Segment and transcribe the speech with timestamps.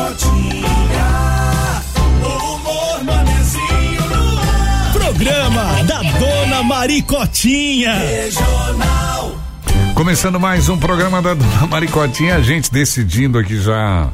[0.00, 1.82] Maricotinha.
[2.24, 4.92] O humor manezinho no ar.
[4.94, 7.92] Programa da Dona Maricotinha.
[7.92, 9.34] Regional.
[9.94, 14.08] Começando mais um programa da Dona Maricotinha, a gente decidindo aqui já.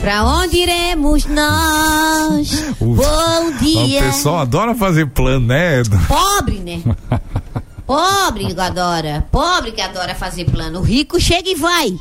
[0.00, 2.74] Pra onde iremos nós?
[2.80, 4.00] O, Bom dia.
[4.00, 5.82] O pessoal adora fazer plano, né?
[6.08, 6.82] Pobre, né?
[7.86, 9.26] Pobre que adora.
[9.32, 10.80] Pobre que adora fazer plano.
[10.80, 11.96] O rico chega e vai.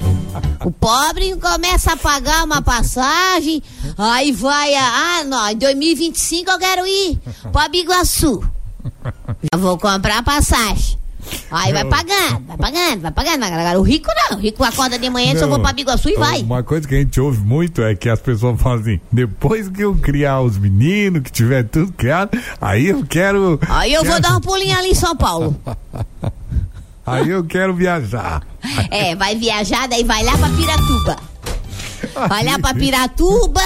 [0.67, 3.63] O pobre começa a pagar uma passagem,
[3.97, 4.83] aí vai a.
[5.19, 7.17] Ah, não, em 2025 eu quero ir
[7.53, 8.43] pra Biguaçu.
[9.43, 10.97] Já vou comprar a passagem.
[11.49, 13.43] Aí vai pagando, vai pagando, vai pagando.
[13.45, 14.37] Agora, o rico não.
[14.37, 16.41] O rico acorda de manhã, só vou pra Biguaçu e vai.
[16.41, 19.81] Uma coisa que a gente ouve muito é que as pessoas falam assim: depois que
[19.83, 23.57] eu criar os meninos, que tiver tudo criado, aí eu quero.
[23.69, 25.55] Aí eu vou quero- dar um pulinho ali em São Paulo.
[27.07, 28.43] Aí eu quero viajar.
[28.91, 31.15] É, vai viajar, daí vai lá pra Piratuba.
[32.15, 33.61] Lá pra Piratuba.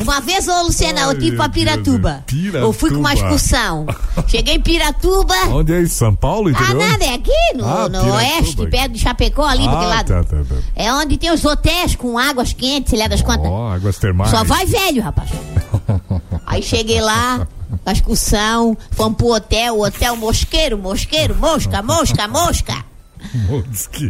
[0.00, 2.24] Uma vez, ô Luciana, eu Ai, tive pra meu Deus, Piratuba.
[2.26, 2.58] Piratuba.
[2.58, 3.86] Eu fui com uma excursão.
[4.26, 5.34] Cheguei em Piratuba.
[5.50, 5.94] Onde é isso?
[5.96, 6.88] São Paulo, Ah, interior?
[6.88, 8.16] nada, é aqui no, Ah, no Piratuba.
[8.16, 10.06] oeste, perto de Chapecó, ali daquele Ah, lado.
[10.08, 10.54] tá, tá, tá.
[10.74, 13.46] É onde tem os hotéis com águas quentes, se leva das contas.
[13.46, 14.30] Ó, águas termais.
[14.30, 15.30] Só vai velho, rapaz.
[16.46, 17.46] Aí cheguei lá,
[17.84, 22.84] a excursão, fomos pro hotel, hotel mosqueiro, mosqueiro, mosca, mosca, mosca.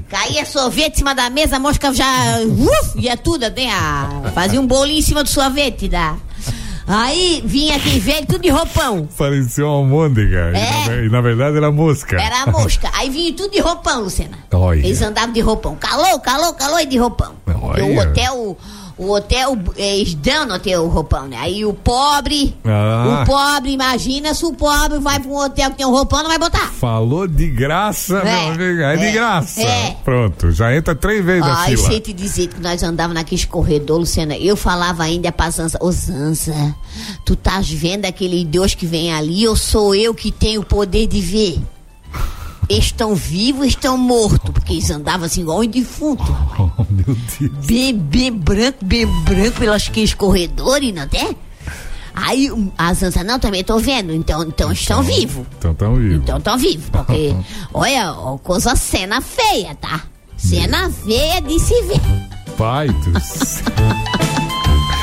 [0.09, 2.07] Caía sorvete em cima da mesa, a mosca já.
[2.47, 3.71] Uf, ia tudo, né?
[3.71, 5.89] a- Fazia um bolinho em cima do sorvete.
[5.89, 6.17] Da...
[6.87, 9.09] Aí vinha aquele velho, tudo de roupão.
[9.17, 10.53] Parecia uma almôndega.
[10.55, 10.71] E, É.
[10.71, 12.21] na, ver- e na verdade era mosca.
[12.21, 12.91] Era a mosca.
[12.93, 14.37] Aí vinha tudo de roupão, Luciana.
[14.53, 14.81] Olha.
[14.81, 15.77] Eles andavam de roupão.
[15.77, 17.33] Calor, calor, calor e de roupão.
[17.63, 17.81] Olha.
[17.81, 18.59] E o hotel.
[18.97, 21.37] O hotel, eles dão no hotel roupão, né?
[21.41, 23.23] Aí o pobre, Ah.
[23.23, 26.29] o pobre, imagina se o pobre vai pra um hotel que tem um roupão, não
[26.31, 26.71] vai botar.
[26.73, 28.83] Falou de graça, É, meu amigo.
[28.83, 29.61] É, de é, graça.
[29.63, 29.97] é.
[30.05, 31.89] Pronto, já entra três vezes na Ai, fila.
[31.89, 34.37] sei te dizer que nós andávamos naquele corredor, Luciana.
[34.37, 36.55] Eu falava ainda pra Zanza, ô Zanza,
[37.25, 41.09] tu estás vendo aquele Deus que vem ali ou sou eu que tenho o poder
[41.09, 41.59] de ver?
[42.69, 46.23] Estão vivos, estão mortos, porque eles andavam assim igual um defunto.
[46.59, 47.67] Oh, meu Deus.
[47.67, 51.37] Bem, bem branco, bem branco pelos aqueles corredores, não tem?
[52.15, 55.47] Aí um, a Zanza, não, também tô vendo, então, então estão vivos.
[55.59, 56.15] Então tão vivo.
[56.15, 57.35] Então estão vivos, porque,
[57.75, 60.03] olha, ó, coisa cena feia, tá?
[60.37, 62.01] Cena feia de se ver.
[62.57, 63.65] Pai do céu.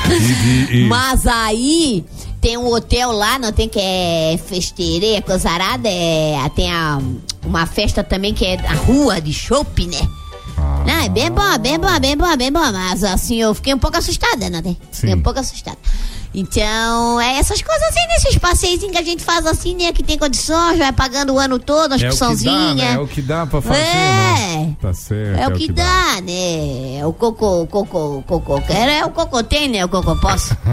[0.09, 2.05] E, e- e- Mas aí
[2.39, 6.99] tem um hotel lá, não tem que é festeireira, coisa arada, é, tem a,
[7.45, 10.09] uma festa também que é a rua de shopping, né?
[10.57, 10.83] Ah.
[10.85, 13.79] Não, é bem bom, bem bom, bem bom, bem bom, mas assim, eu fiquei um
[13.79, 14.77] pouco assustada, tem?
[14.91, 15.77] Fiquei um pouco assustada.
[16.33, 19.91] Então, é essas coisas assim, nesses passeios que a gente faz assim, né?
[19.91, 22.93] Que tem condições, vai pagando o ano todo, as é o que dá, né?
[22.93, 24.57] É o que dá pra fazer, É.
[24.57, 24.75] né?
[24.81, 25.39] Tá certo.
[25.39, 26.99] É o que dá, né?
[26.99, 28.61] É o cocô, cocô, cocô.
[28.61, 29.83] Quero é o cocô tem, né?
[29.83, 30.55] O cocô posso.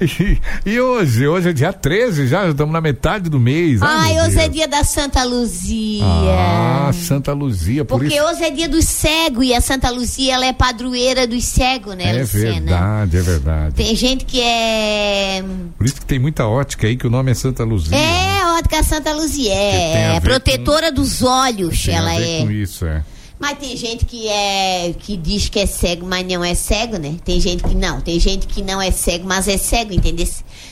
[0.00, 1.26] E, e hoje?
[1.26, 3.82] Hoje é dia 13 já, já estamos na metade do mês.
[3.82, 4.52] Ai, meu hoje é Deus.
[4.54, 6.04] dia da Santa Luzia.
[6.04, 8.24] Ah, Santa Luzia, por Porque isso.
[8.24, 12.16] hoje é dia dos cegos e a Santa Luzia ela é padroeira dos cegos, né,
[12.16, 12.52] É Luciana?
[12.60, 13.41] verdade, é verdade.
[13.42, 13.74] Verdade.
[13.74, 15.42] Tem gente que é.
[15.76, 17.90] Por isso que tem muita ótica aí que o nome é Santa Luzia.
[17.96, 18.38] né?
[18.38, 19.52] É, ótica Santa Luzia.
[19.52, 21.82] A É, protetora dos olhos.
[21.84, 22.44] Tem a ela ver é.
[22.44, 23.04] com isso, é.
[23.38, 27.16] Mas tem gente que é que diz que é cego, mas não é cego, né?
[27.24, 28.00] Tem gente que não.
[28.00, 30.28] Tem gente que não é cego, mas é cego, entendeu?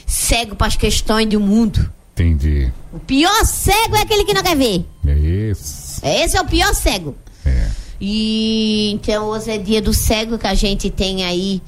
[0.06, 1.90] Cego para as questões do mundo.
[2.12, 2.70] Entendi.
[2.92, 4.84] O pior cego é aquele que não quer ver.
[5.04, 5.14] É
[5.50, 6.00] isso.
[6.04, 7.16] Esse é o pior cego.
[7.44, 7.66] É.
[8.00, 11.60] E então hoje é dia do cego que a gente tem aí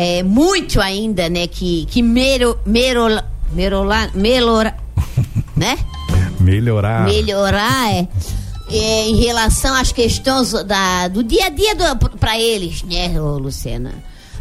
[0.00, 1.48] é, muito ainda, né?
[1.48, 4.76] Que, que mero, merola, merola, melhora,
[5.56, 5.76] né?
[6.38, 7.04] Melhorar.
[7.04, 8.06] Melhorar é,
[8.70, 11.74] é, em relação às questões da, do dia a dia
[12.20, 13.92] para eles, né, ô, Luciana?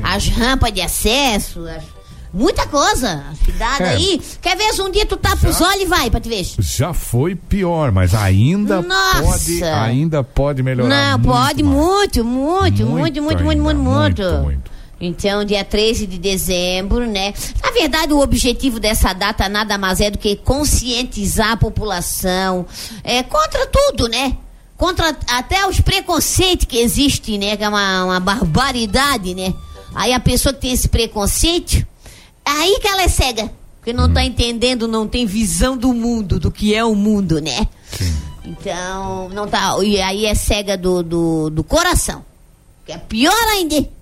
[0.03, 1.83] As rampas de acesso, as-
[2.31, 3.23] muita coisa.
[3.43, 3.89] Cuidado É.
[3.95, 4.21] aí.
[4.39, 6.45] Quer ver se um dia tu tapa os olhos e vai pra te ver?
[6.59, 9.23] Já foi pior, mas ainda Nossa.
[9.23, 10.87] pode, ainda pode melhorar.
[10.89, 11.75] Não, muito pode mais.
[11.75, 14.21] muito, muito, Muito muito, muito, muito, muito, muito.
[14.21, 14.76] muito, muito.
[14.99, 17.33] Então, dia 13 de dezembro, né?
[17.63, 22.65] Na verdade, o objetivo dessa data nada mais é do que conscientizar a população
[23.03, 24.35] é, contra tudo, né?
[24.75, 27.55] Contra até os preconceitos que existem, né?
[27.55, 29.53] Que é uma, uma barbaridade, né?
[29.93, 31.85] Aí a pessoa que tem esse preconceito,
[32.43, 33.51] aí que ela é cega.
[33.77, 37.67] Porque não tá entendendo, não tem visão do mundo, do que é o mundo, né?
[38.43, 39.77] Então, não tá.
[39.83, 42.25] E aí é cega do, do, do coração.
[42.85, 43.96] Que é pior ainda.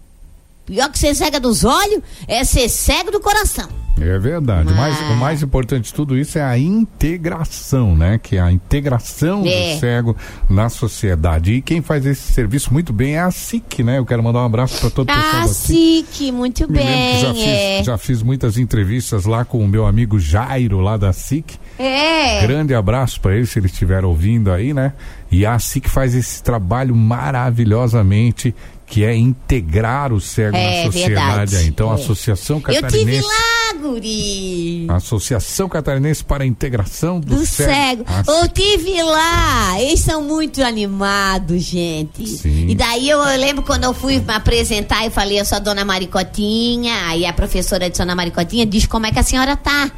[0.66, 3.68] Pior que ser cega dos olhos é ser cego do coração.
[4.02, 4.74] É verdade.
[4.74, 8.20] Mas- Mas o mais importante de tudo isso é a integração, né?
[8.22, 9.76] Que é a integração É.
[9.76, 10.18] do cego
[10.50, 11.54] na sociedade.
[11.54, 13.98] E quem faz esse serviço muito bem é a SIC, né?
[14.00, 16.32] Eu quero mandar um abraço para todo o pessoal Ah, da SIC.
[16.34, 16.84] muito Me que
[17.22, 17.44] já bem.
[17.44, 17.78] É.
[17.78, 21.56] fiz, já fiz muitas entrevistas lá com o meu amigo Jairo, lá da SIC.
[21.80, 22.42] é.
[22.42, 24.92] Grande abraço para ele, se ele estiver ouvindo aí, né?
[25.32, 28.54] E a SIC faz esse trabalho maravilhosamente,
[28.88, 31.52] que é integrar o cego É, na sociedade.
[31.52, 31.68] verdade.
[31.68, 31.96] Então, a É.
[31.96, 33.28] Associação Eu tive Catarinense.
[33.28, 34.88] lá, guri.
[34.90, 38.04] Associação Catarinense para a Integração do, Do cego.
[38.08, 39.82] Ah, Eu tive lá.
[39.82, 42.28] Eles são muito animados, gente.
[42.28, 42.68] Sim.
[42.70, 45.60] E daí eu, eu lembro quando eu fui me apresentar e falei, eu sou a
[45.60, 47.08] dona Maricotinha.
[47.08, 49.92] Aí a professora de Dona Maricotinha diz como é que a senhora tá.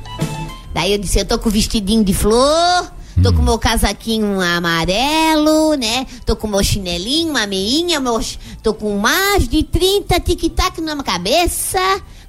[0.74, 2.92] Daí eu disse, eu tô com o vestidinho de flor.
[3.24, 6.06] Tô com meu casaquinho amarelo, né?
[6.26, 8.38] Tô com meu chinelinho, uma meinha, meus...
[8.64, 11.80] tô com mais de 30 tic-tac na minha cabeça,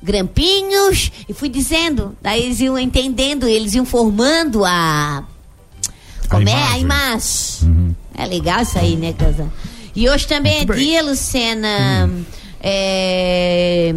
[0.02, 2.17] grampinhos, e fui dizendo.
[2.20, 5.25] Daí eles iam entendendo, eles iam formando a.
[6.29, 6.62] Como é?
[6.73, 7.96] A imagem.
[8.14, 9.50] É legal isso aí, né, Casa?
[9.94, 10.84] E hoje também Muito é bem.
[10.84, 12.11] dia, Lucena.
[12.60, 13.93] É,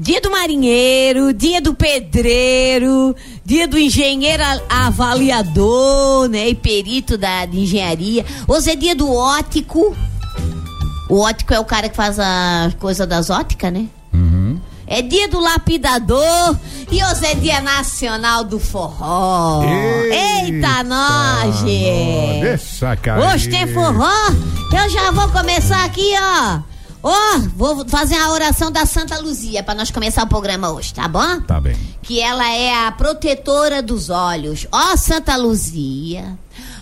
[0.00, 6.48] dia do marinheiro, dia do pedreiro, dia do engenheiro a- avaliador, né?
[6.48, 8.24] E perito da, de engenharia.
[8.46, 9.94] Hoje é dia do ótico.
[11.10, 13.86] O ótico é o cara que faz as coisas das óticas, né?
[14.12, 14.58] Uhum.
[14.86, 16.56] É dia do lapidador
[16.90, 19.62] e hoje é dia nacional do forró.
[19.62, 22.40] Eita, nós, nó, gente.
[22.40, 23.22] Deixa cair.
[23.34, 24.10] Hoje tem forró.
[24.72, 26.60] Eu já vou começar aqui, ó.
[27.02, 31.06] Ó, vou fazer a oração da Santa Luzia pra nós começar o programa hoje, tá
[31.06, 31.40] bom?
[31.42, 31.76] Tá bem.
[32.02, 34.66] que ela é a protetora dos olhos.
[34.72, 36.36] Ó Santa Luzia,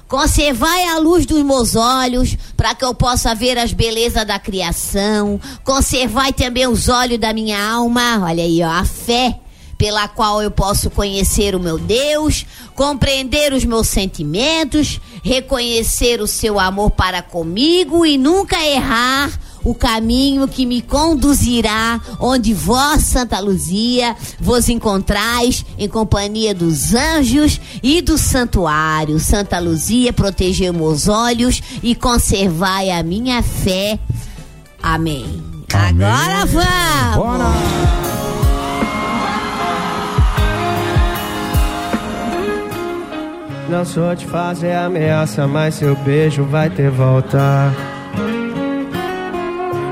[0.09, 5.39] conservai a luz dos meus olhos para que eu possa ver as belezas da criação.
[5.63, 8.23] Conservai também os olhos da minha alma.
[8.25, 9.39] Olha aí, ó, a fé
[9.77, 16.59] pela qual eu posso conhecer o meu Deus, compreender os meus sentimentos, reconhecer o seu
[16.59, 19.31] amor para comigo e nunca errar
[19.67, 27.61] o caminho que me conduzirá onde vós, Santa Luzia, vos encontrais em companhia dos anjos
[27.83, 29.19] e do santuário.
[29.19, 33.99] Santa Luzia, protegei meus olhos e conservai a minha fé.
[34.81, 35.43] Amém.
[35.75, 36.07] Amém.
[36.07, 37.17] Agora vamos!
[37.17, 38.07] Bora!
[43.69, 47.96] Não sou de fazer ameaça, mas seu beijo vai ter volta.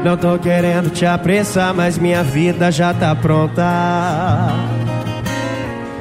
[0.04, 3.64] Não tô querendo te apressar, mas minha vida já tá pronta.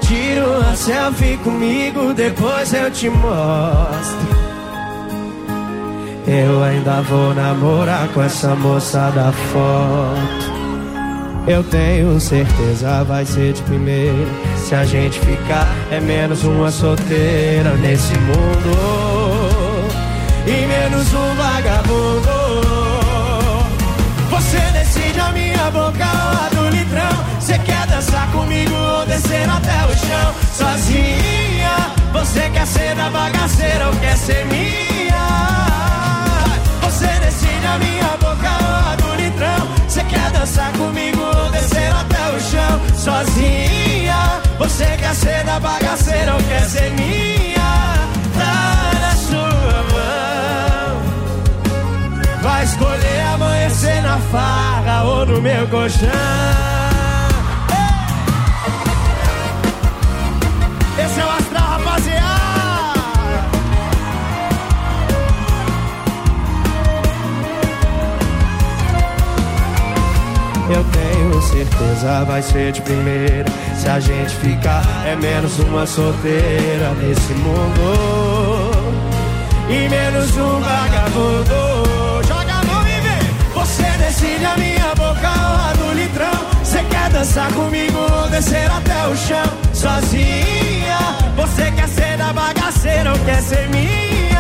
[0.02, 4.44] Tira uma selfie comigo, depois eu te mostro.
[6.28, 10.54] Eu ainda vou namorar com essa moça da foto.
[11.48, 14.28] Eu tenho certeza vai ser de primeira.
[14.58, 19.88] Se a gente ficar, é menos uma solteira nesse mundo.
[20.46, 22.43] E menos um vagabundo.
[25.64, 27.26] Minha boca ou a do litrão.
[27.40, 30.34] Você quer dançar comigo ou descer até o chão?
[30.54, 35.14] Sozinha, você quer ser da bagaceira ou quer ser minha?
[36.82, 39.68] Você decide a minha boca ou a do litrão.
[39.88, 42.14] Você quer dançar comigo ou descer até
[42.96, 44.42] sozinha.
[44.60, 47.63] Você quer ser da bagaceira ou quer ser minha?
[54.34, 56.10] Farra ou no meu colchão.
[60.98, 62.24] Esse é o astral, rapaziada.
[70.68, 73.46] Eu tenho certeza vai ser de primeira.
[73.76, 78.72] Se a gente ficar, é menos uma solteira nesse mundo.
[79.70, 81.93] E menos um vagabundo.
[86.84, 89.46] Você quer dançar comigo ou descer até o chão?
[89.74, 90.98] Sozinha.
[91.36, 94.40] Você quer ser da bagaceira ou quer ser minha?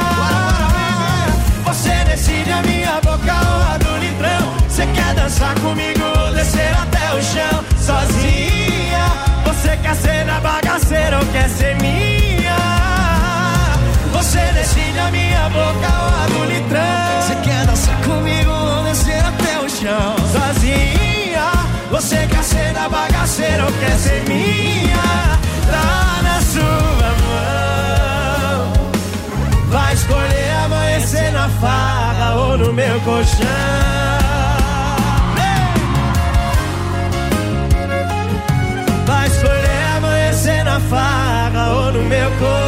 [1.64, 4.54] Você decide a minha boca ou a do litrão.
[4.68, 7.64] Você quer dançar comigo ou descer até o chão?
[7.78, 9.13] Sozinha.
[22.90, 25.40] Bagaceira ou quer ser minha?
[25.72, 28.74] Tá na sua mão.
[29.70, 33.48] Vai escolher amanhecer na farra ou no meu colchão.
[39.06, 42.63] Vai escolher amanhecer na farra ou no meu colchão.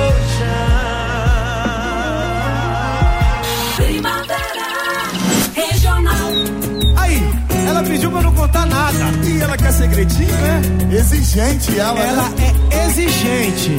[7.96, 8.98] Pediu pra não contar nada.
[9.26, 10.62] E ela quer segredinho, né?
[10.92, 12.00] Exigente ela.
[12.00, 12.30] Ela
[12.72, 13.72] é exigente.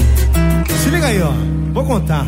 [0.82, 1.32] Se liga aí, ó.
[1.73, 2.26] Vou contar.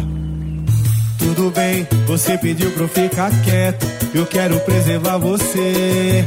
[1.19, 3.87] Tudo bem, você pediu pra eu ficar quieto.
[4.15, 6.25] Eu quero preservar você.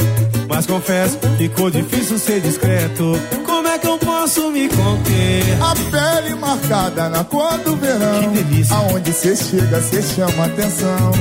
[0.49, 3.13] Mas confesso, ficou difícil ser discreto.
[3.45, 5.43] Como é que eu posso me conter?
[5.61, 8.21] A pele marcada na cor do verão.
[8.33, 8.75] Que delícia.
[8.75, 11.11] Aonde cê chega, cê chama atenção.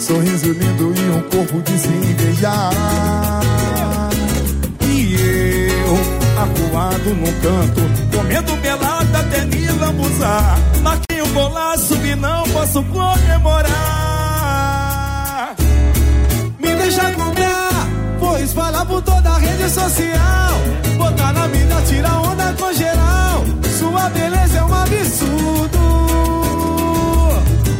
[0.00, 3.25] Sorriso lindo e um corpo de se invejar.
[6.36, 7.80] Acuado num canto,
[8.14, 10.58] comendo pelada até me lambuzar.
[10.82, 13.76] Marquei um golaço e não posso comemorar.
[16.58, 17.88] Me deixa comprar,
[18.18, 20.60] vou espalhar por toda a rede social.
[20.98, 23.44] Botar na mídia, tirar onda com geral.
[23.78, 25.78] Sua beleza é um absurdo.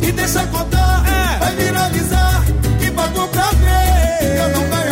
[0.02, 2.44] E deixa contar, é, Vai viralizar
[2.80, 4.38] e pagou pra ver.
[4.38, 4.85] Eu não ganhava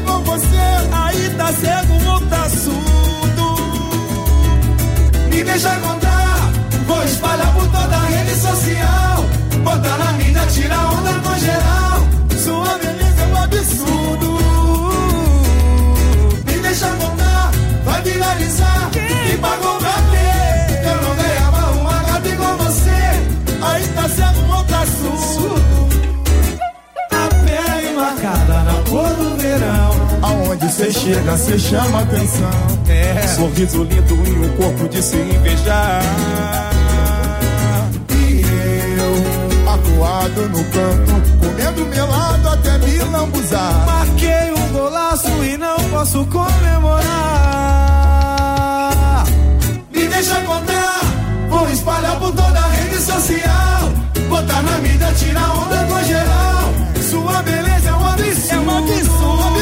[0.00, 0.70] igual você.
[0.92, 3.56] Aí tá cego ou tá surdo
[5.30, 6.50] Me deixa contar
[6.86, 8.34] Vou espalhar por toda a rede
[31.50, 32.50] chega, cê chama atenção.
[32.88, 33.26] É.
[33.28, 36.02] Sorriso lindo e um corpo de se invejar.
[38.10, 38.42] E
[38.98, 39.14] eu,
[39.72, 43.86] acuado no canto, comendo melado até me lambuzar.
[43.86, 47.00] Marquei um golaço e não posso comemorar.
[49.92, 51.00] Me deixa contar,
[51.48, 53.90] vou espalhar por toda a rede social.
[54.28, 56.72] Botar na mídia, tirar onda com geral.
[57.10, 58.52] Sua beleza é um absurdo.
[58.52, 59.59] É um absurdo.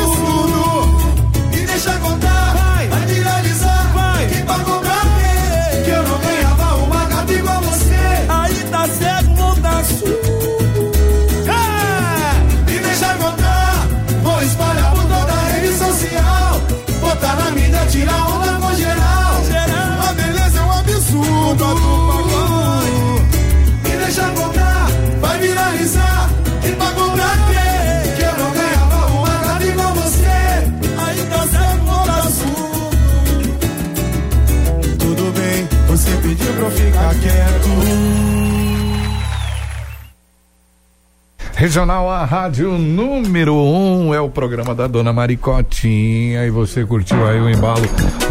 [41.59, 47.27] Regional A Rádio número 1 um é o programa da Dona Maricotinha e você curtiu
[47.27, 47.83] aí o embalo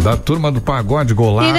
[0.01, 1.51] da turma do Pagode Golaço.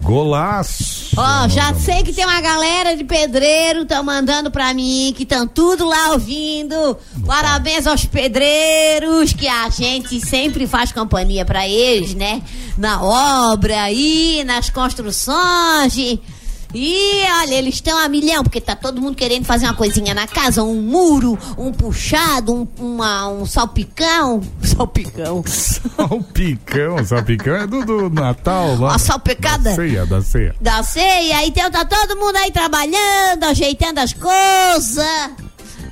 [0.00, 1.10] Golaço.
[1.14, 5.46] Ó, já sei que tem uma galera de pedreiro tão mandando pra mim, que estão
[5.46, 6.96] tudo lá ouvindo.
[7.26, 12.40] Parabéns aos pedreiros, que a gente sempre faz companhia pra eles, né?
[12.78, 16.18] Na obra aí, nas construções.
[16.74, 20.26] E olha, eles estão a milhão, porque tá todo mundo querendo fazer uma coisinha na
[20.26, 24.42] casa, um muro, um puxado, um, uma- um salpicão.
[24.60, 25.44] Salpicão.
[25.46, 28.88] Salpicão, salpicão é do, do Natal lá.
[28.90, 29.70] Uma salpicada?
[29.70, 30.56] Da ceia, da ceia.
[30.60, 35.30] Da ceia, então tá todo mundo aí trabalhando, ajeitando as coisas.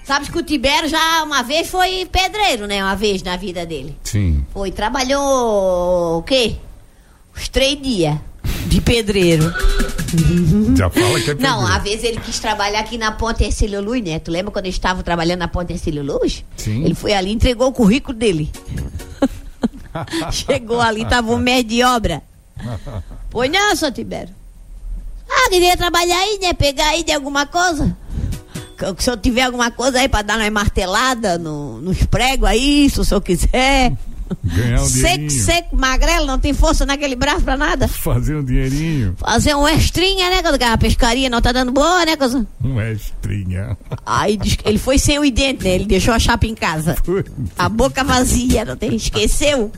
[0.04, 2.82] Sabes que o Tibério já uma vez foi pedreiro, né?
[2.82, 3.96] Uma vez na vida dele.
[4.02, 4.44] Sim.
[4.52, 6.56] Foi, trabalhou o quê?
[7.36, 8.16] Os três dias
[8.66, 9.52] de pedreiro.
[10.76, 11.66] Já fala que é Não, pedreiro.
[11.66, 14.19] a vez ele quis trabalhar aqui na Ponte Ercílio Luz, né?
[14.19, 16.45] Tu lembra quando ele estava trabalhando na Ponte Ercílio Luz?
[16.57, 16.85] Sim.
[16.85, 18.50] Ele foi ali e entregou o currículo dele.
[20.33, 22.23] Chegou ali, tava um mês de obra.
[23.31, 24.35] Pois não, seu Tibério?
[25.28, 26.52] Ah, queria trabalhar aí, né?
[26.52, 27.97] Pegar aí de alguma coisa.
[28.76, 32.88] Que- Se eu tiver alguma coisa aí pra dar uma martelada no, nos pregos aí,
[32.90, 33.92] se o senhor quiser.
[34.42, 35.30] Ganhar um seco, dinheirinho.
[35.30, 37.88] seco, magrelo, não tem força naquele braço pra nada.
[37.88, 39.14] Fazer um dinheirinho.
[39.18, 40.42] Fazer um extrinha, né?
[40.42, 42.46] Quando a pescaria não tá dando boa, né, coisa?
[42.62, 43.76] Um extrinha.
[44.04, 45.70] Aí ele foi sem o dente, né?
[45.74, 46.96] Ele deixou a chapa em casa.
[47.58, 48.94] A boca vazia, não tem?
[48.94, 49.70] Esqueceu.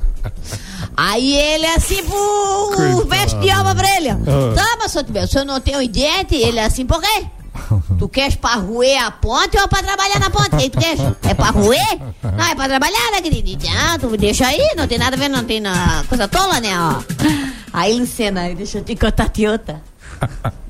[0.96, 4.10] Aí ele assim, pro veste de alma pra ele.
[4.10, 4.18] Ah.
[4.26, 6.34] Toma, Tibério, o senhor não tem o dente?
[6.34, 7.26] Ele assim, por quê?
[7.98, 10.70] Tu queres pra roer a ponte ou pra trabalhar na ponte?
[10.70, 11.00] Tu queres?
[11.22, 11.98] É pra roer?
[12.22, 13.66] Não, é pra trabalhar, né, querido?
[13.76, 16.70] Ah, tu deixa aí, não tem nada a ver, não tem na coisa tola, né,
[16.78, 17.02] ó.
[17.72, 19.82] Aí, Lucena, deixa eu te contar de outra.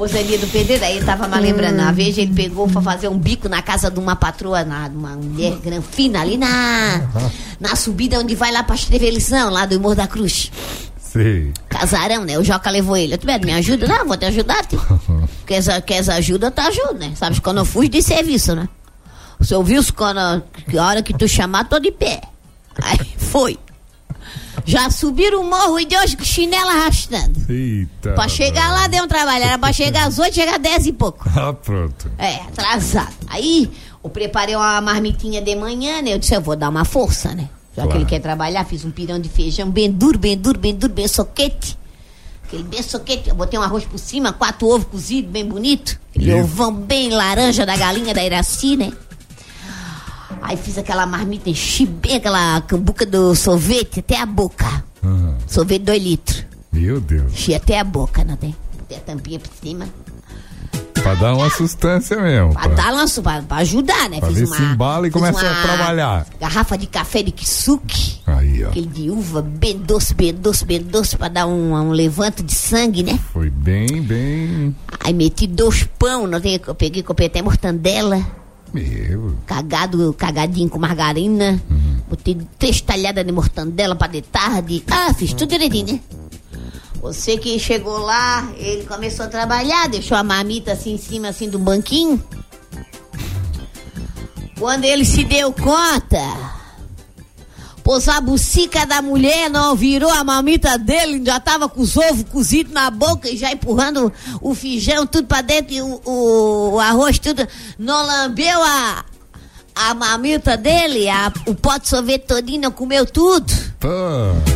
[0.00, 3.08] O Zé do Pedreiro, aí eu tava me lembrando, uma vez ele pegou pra fazer
[3.08, 7.02] um bico na casa de uma patroa, na, de uma mulher granfina, ali na,
[7.60, 10.50] na subida onde vai lá pra Estrevelição, lá do Morro da Cruz.
[10.96, 11.52] Sei.
[11.68, 12.38] Casarão, né?
[12.38, 13.14] O Joca levou ele.
[13.18, 13.86] Disse, me ajuda?
[13.86, 14.80] Não, vou te ajudar, tio.
[15.50, 17.12] Queres, queres ajuda, eu te ajudo, né?
[17.16, 18.68] Sabes quando eu fujo de serviço, né?
[19.40, 22.20] O senhor viu quando que a hora que tu chamar, tô de pé.
[22.80, 23.58] Aí foi.
[24.64, 27.40] Já subiram o morro e de hoje com chinela arrastando.
[27.48, 28.12] Eita.
[28.12, 29.42] Pra chegar lá deu um trabalho.
[29.42, 31.28] Era pra chegar às oito, chegar às dez e pouco.
[31.34, 32.08] Ah, pronto.
[32.16, 33.12] É, atrasado.
[33.26, 33.68] Aí
[34.04, 36.14] eu preparei uma marmitinha de manhã, né?
[36.14, 37.48] Eu disse, eu vou dar uma força, né?
[37.76, 37.98] Já que Claro.
[38.02, 41.08] ele quer trabalhar, fiz um pirão de feijão bem duro, bem duro, bem duro, bem
[41.08, 41.76] soquete.
[42.50, 42.82] Aquele bem
[43.28, 46.00] eu botei um arroz por cima, quatro ovos cozidos, bem bonito.
[46.10, 46.40] Aquele Isso.
[46.42, 48.92] ovão bem laranja da galinha da Iraci, né?
[50.42, 54.82] Aí fiz aquela marmita, enchi bem aquela cambuca do sorvete até a boca.
[55.00, 56.44] Ah, Sorvete dois litros.
[56.72, 57.32] meu Deus.
[57.32, 58.52] Enchi até a boca, não tem?
[58.76, 59.88] Botei a tampinha por cima.
[61.02, 62.52] Pra dar uma sustância mesmo.
[62.52, 64.20] Pra dar lanço, pra, pra ajudar, né?
[64.20, 66.26] Pra ver se embala e fiz começa a uma trabalhar.
[66.40, 68.20] Garrafa de café de kisuke.
[68.26, 68.68] Aí, ó.
[68.68, 72.54] Aquele de uva, bem doce, bem doce, bem doce, pra dar um, um levanto de
[72.54, 73.18] sangue, né?
[73.32, 74.76] Foi bem, bem.
[75.02, 78.20] Aí meti dois pão, não tem, eu peguei, comprei até mortandela,
[78.72, 79.36] Meu.
[79.46, 81.60] cagado, cagadinho com margarina.
[82.08, 84.84] Botei três talhadas de mortandela pra de tarde.
[84.90, 86.00] Ah, fiz tudo direitinho, né?
[87.00, 91.48] Você que chegou lá, ele começou a trabalhar, deixou a marmita assim em cima assim
[91.48, 92.22] do banquinho.
[94.58, 96.20] Quando ele se deu conta,
[97.82, 102.24] pôs a bucica da mulher, não virou a marmita dele, já tava com os ovos
[102.30, 106.80] cozidos na boca e já empurrando o feijão tudo pra dentro e o, o- o
[106.80, 107.48] arroz tudo.
[107.78, 109.02] Não lambeu a,
[109.74, 113.52] a marmita dele, a- o pote de sorvete todinho, comeu tudo.
[113.78, 113.88] Pô.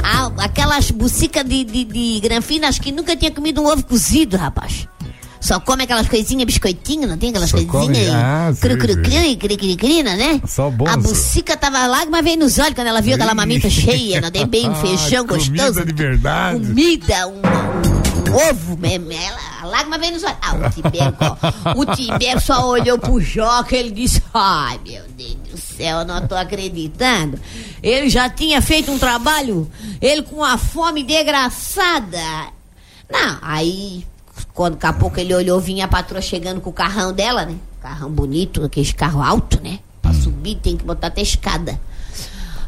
[0.03, 4.37] Ah, aquelas bucicas de, de, de granfina, acho que nunca tinha comido um ovo cozido,
[4.37, 4.87] rapaz.
[5.40, 8.14] Só come aquelas coisinhas, biscoitinho, não tem aquelas Só come- coisinhas?
[8.14, 9.37] Ah, sei, cru, cru, sei.
[9.37, 10.40] cru, cru, cru, cru, né?
[10.46, 10.88] Só bom.
[10.88, 14.46] A bucica tava lágrima veio nos olhos quando ela viu aquela mamita cheia, não tem
[14.46, 15.85] bem um feijão Ah, Comida gostoso.
[15.85, 16.59] de verdade.
[16.66, 17.42] Comida, um,
[18.31, 19.13] um ovo mesmo.
[19.13, 20.39] Ela, a lágrima veio nos olhos.
[20.41, 21.17] Ah, o Tibério,
[21.77, 26.27] o Tibério só olhou pro Joca ele disse: Ai, meu Deus do céu, eu não
[26.27, 27.39] tô acreditando.
[27.83, 32.19] Ele já tinha feito um trabalho, ele com uma fome desgraçada.
[33.11, 34.07] Não, aí,
[34.53, 37.57] quando daqui a pouco ele olhou, vinha a patroa chegando com o carrão dela, né?
[37.81, 39.79] Carrão bonito, aquele carro alto, né?
[40.01, 41.79] Pra subir tem que botar até escada.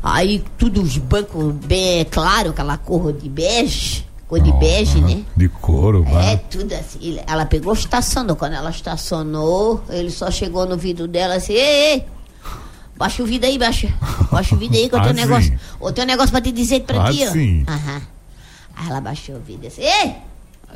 [0.03, 5.24] Aí tudo os bancos bem claro, aquela cor de bege, cor de bege, né?
[5.36, 6.38] De couro, É, vai.
[6.50, 7.18] tudo assim.
[7.26, 8.36] Ela pegou, estacionou.
[8.36, 12.04] Quando ela estacionou, ele só chegou no vidro dela assim, ei, ei,
[12.96, 13.88] baixa o vidro aí, baixa.
[14.30, 15.50] Baixa o vidro aí que eu tenho um Ah, negócio.
[15.52, 15.58] sim.
[15.80, 17.32] Eu tenho um negócio pra te dizer pra Ah, ti, ó.
[17.32, 17.64] sim.
[17.68, 18.02] Aham.
[18.76, 20.14] Aí ela baixou o vidro assim, ei!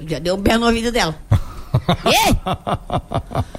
[0.09, 1.15] Já deu um berro no ouvido dela.
[2.07, 2.37] ei!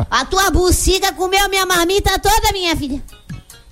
[0.09, 3.01] A tua buciga comeu minha marmita toda, minha filha.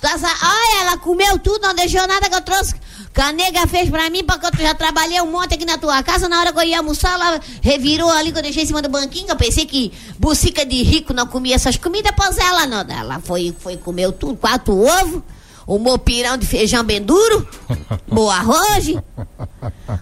[0.03, 2.75] Olha, ela comeu tudo, não deixou nada que eu trouxe.
[3.13, 6.02] Que a nega fez pra mim, porque eu já trabalhei um monte aqui na tua
[6.04, 6.30] casa.
[6.30, 8.89] Na hora que eu ia almoçar, ela revirou ali, que eu deixei em cima do
[8.89, 9.30] banquinho.
[9.30, 12.82] Eu pensei que bucica de rico não comia essas comidas, pois ela não.
[12.82, 15.24] Ela foi, foi comeu tudo, quatro ovos,
[15.67, 17.48] O mopirão de feijão bem duro?
[18.08, 18.95] Boa arroz?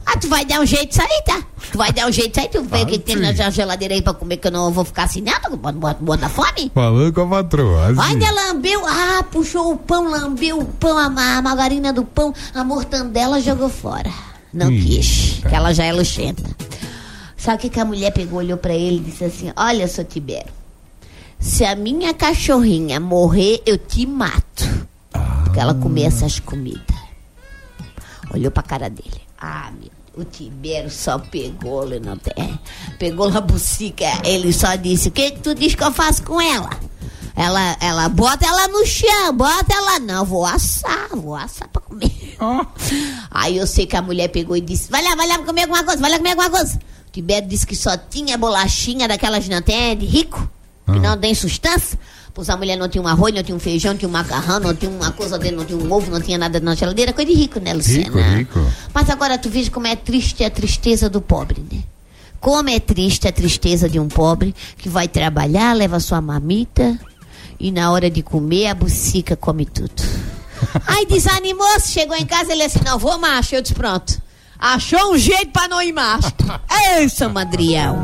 [0.05, 1.43] Ah, tu vai dar um jeito disso aí, tá?
[1.71, 4.01] Tu vai dar um jeito disso aí, tu vê o que tem na geladeira aí
[4.01, 6.71] pra comer que eu não vou ficar assim, não, bota fome?
[6.73, 7.87] Falando com a patroa.
[7.87, 8.01] assim.
[8.01, 12.63] Ainda lambeu, ah, puxou o pão, lambeu o pão, a, a margarina do pão, a
[12.63, 14.11] mortandela jogou fora.
[14.53, 16.43] Não quis, que ela já é luxenta.
[17.35, 20.03] Sabe o que, que a mulher pegou, olhou pra ele e disse assim: Olha, seu
[20.03, 20.51] Tibério,
[21.39, 24.76] se a minha cachorrinha morrer, eu te mato.
[25.57, 26.95] Porque ela comia essas comidas.
[28.31, 29.21] Olhou pra cara dele.
[29.39, 29.89] Ah, meu.
[30.15, 31.83] O Tibério só pegou.
[31.91, 34.05] É, pegou na bucica.
[34.23, 36.69] Ele só disse: O que, que tu diz que eu faço com ela?
[37.35, 39.99] Ela, ela bota ela no chão, bota ela.
[39.99, 42.37] Não, vou assar, vou assar pra comer.
[43.31, 45.83] Aí eu sei que a mulher pegou e disse: Vai lá, vai lá comer alguma
[45.83, 46.77] coisa, vai lá comer alguma coisa.
[47.07, 50.47] O Tibério disse que só tinha bolachinha daquelas não tem de rico,
[50.85, 51.97] que não tem sustância.
[52.37, 54.59] Pois a mulher não tinha um arroz, não tinha um feijão, não tinha um macarrão,
[54.59, 57.11] não tinha uma coisa dele, não tinha um ovo, não tinha nada na geladeira.
[57.11, 58.03] Coisa de rico, né, Luciana?
[58.03, 58.73] Rico, rico.
[58.93, 61.79] Mas agora tu vês como é triste a tristeza do pobre, né?
[62.39, 66.95] Como é triste a tristeza de um pobre que vai trabalhar, leva sua mamita
[67.59, 70.03] e na hora de comer a bucica come tudo.
[70.85, 73.55] Aí desanimou-se, chegou em casa ele assim, não vou macho.
[73.55, 74.21] Eu disse, pronto.
[74.59, 76.31] Achou um jeito pra não ir macho.
[76.99, 77.95] Ei, seu Madriel.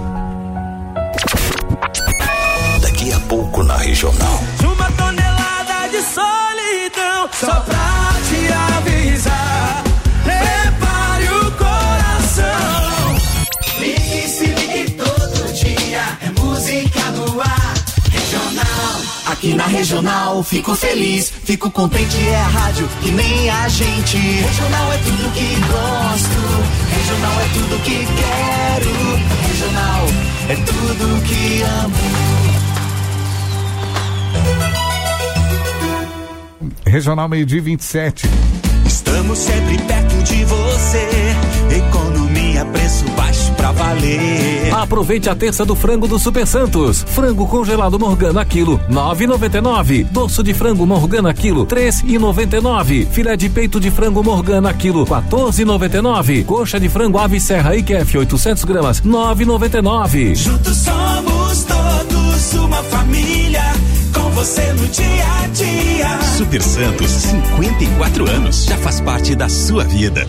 [3.04, 4.39] Daqui a pouco na regional.
[4.63, 9.84] Uma tonelada de solidão Só pra te avisar.
[10.24, 13.16] Prepare o coração.
[13.78, 16.18] Ligue, se ligue todo dia.
[16.22, 17.74] É música no ar.
[18.10, 19.02] Regional.
[19.26, 21.30] Aqui na Regional fico feliz.
[21.44, 24.16] Fico contente, é a rádio que nem a gente.
[24.18, 26.39] Regional é tudo que gosto.
[26.96, 28.94] Regional é tudo que quero.
[29.50, 30.06] Regional
[30.48, 32.23] é tudo que amo
[36.94, 38.30] Regional meio-dia 27.
[38.86, 41.10] Estamos sempre perto de você.
[41.76, 44.72] Economia, preço baixo pra valer.
[44.72, 47.04] Aproveite a terça do frango do Super Santos.
[47.08, 50.04] Frango congelado Morgana quilo 9,99.
[50.12, 53.08] Dorso de frango Morgana quilo 3,99.
[53.08, 56.46] Filé de peito de frango Morgana quilo 14,99.
[56.46, 60.36] Coxa de frango Ave Serra IQF 800 gramas 9,99.
[60.36, 63.64] Juntos somos todos uma família.
[64.34, 66.22] Você no dia a dia.
[66.38, 68.65] Super Santos, 54 anos.
[68.65, 70.28] Já faz parte da sua vida.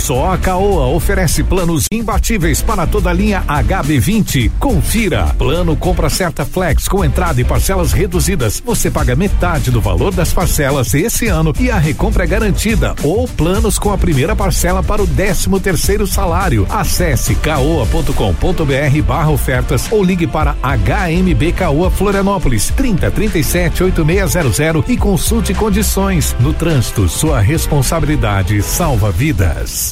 [0.00, 4.50] Só a Caoa oferece planos imbatíveis para toda a linha HB20.
[4.58, 5.26] Confira.
[5.36, 8.62] Plano compra certa flex com entrada e parcelas reduzidas.
[8.64, 12.94] Você paga metade do valor das parcelas esse ano e a recompra é garantida.
[13.04, 16.66] Ou planos com a primeira parcela para o 13 terceiro salário.
[16.70, 25.52] Acesse caoa.com.br barra ofertas ou ligue para HMB Caoa Florianópolis 30 37 8600 e consulte
[25.52, 26.34] condições.
[26.40, 29.89] No trânsito, sua responsabilidade salva vidas.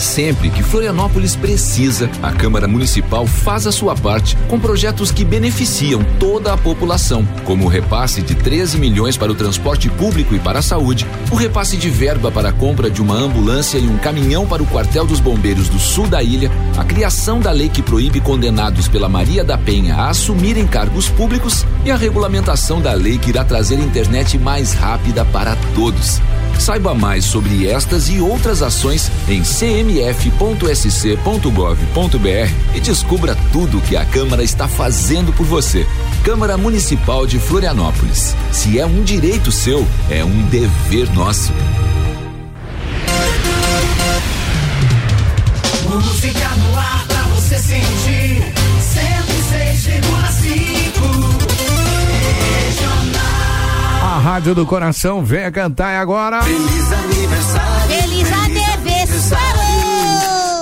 [0.00, 6.02] Sempre que Florianópolis precisa, a Câmara Municipal faz a sua parte com projetos que beneficiam
[6.18, 10.60] toda a população, como o repasse de 13 milhões para o transporte público e para
[10.60, 14.46] a saúde, o repasse de verba para a compra de uma ambulância e um caminhão
[14.46, 18.22] para o quartel dos bombeiros do sul da ilha, a criação da lei que proíbe
[18.22, 23.28] condenados pela Maria da Penha a assumirem cargos públicos e a regulamentação da lei que
[23.28, 26.22] irá trazer internet mais rápida para todos.
[26.60, 30.34] Saiba mais sobre estas e outras ações em cmf.sc.gov.br
[32.74, 35.86] e descubra tudo o que a Câmara está fazendo por você.
[36.22, 38.36] Câmara Municipal de Florianópolis.
[38.52, 41.50] Se é um direito seu, é um dever nosso.
[45.88, 48.44] Música no ar pra você sentir.
[49.86, 50.89] 106,5
[54.20, 56.42] Rádio do Coração venha cantar agora.
[56.42, 57.88] Feliz aniversário.
[57.88, 59.60] Feliz aniversário!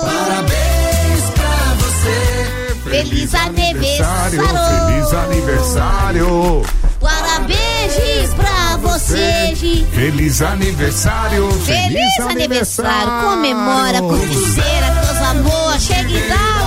[0.01, 2.75] Parabéns pra você.
[2.89, 4.43] Feliz aniversário!
[4.47, 6.65] Feliz aniversário!
[7.01, 9.55] Parabéns pra você!
[9.91, 11.51] Feliz aniversário!
[11.51, 13.29] Feliz aniversário!
[13.29, 16.58] Comemora, curticeira, coisa boa, chega e dale!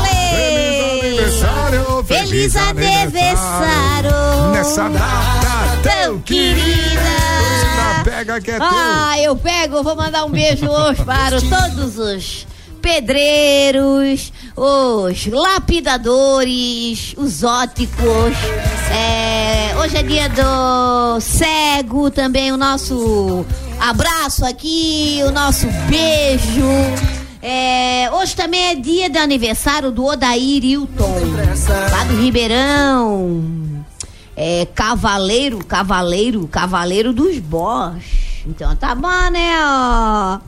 [2.32, 4.10] Feliz aniversário!
[4.54, 7.02] Nessa data tão querida!
[8.04, 8.58] Pega que é!
[8.58, 12.46] Ah, eu pego, vou mandar um beijo hoje para todos os
[12.80, 18.34] pedreiros, os lapidadores, os óticos.
[18.90, 23.44] É, hoje é dia do cego, também o nosso
[23.78, 27.21] abraço aqui, o nosso beijo.
[27.42, 31.12] É, hoje também é dia do aniversário do Odair Hilton,
[31.90, 33.84] lá do Ribeirão.
[34.36, 38.22] é cavaleiro, cavaleiro, cavaleiro dos Bosch.
[38.46, 40.38] Então tá bom, né, ó.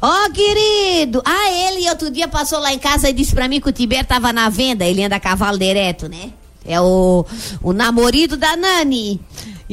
[0.00, 1.22] Ó, querido.
[1.24, 4.04] Ah, ele outro dia passou lá em casa e disse pra mim que o Tiber
[4.04, 4.84] tava na venda.
[4.84, 6.30] Ele anda a cavalo direto, né?
[6.64, 7.24] É o,
[7.62, 9.20] o namorado da Nani.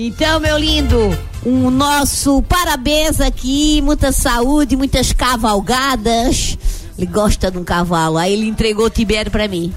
[0.01, 0.97] Então, meu lindo,
[1.45, 6.57] um nosso parabéns aqui, muita saúde, muitas cavalgadas.
[6.97, 8.17] Ele gosta de um cavalo.
[8.17, 9.73] Aí ele entregou o Tibério pra mim.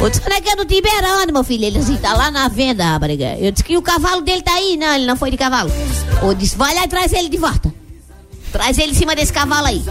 [0.00, 1.64] Eu disse, onde é que é do Tiberano, meu filho?
[1.64, 3.36] Ele assim, tá lá na venda, rapariga.
[3.36, 4.76] Eu disse que o cavalo dele tá aí.
[4.76, 5.68] Não, ele não foi de cavalo.
[6.22, 7.74] Eu disse, vai lá e traz ele de volta.
[8.52, 9.82] Traz ele em cima desse cavalo aí.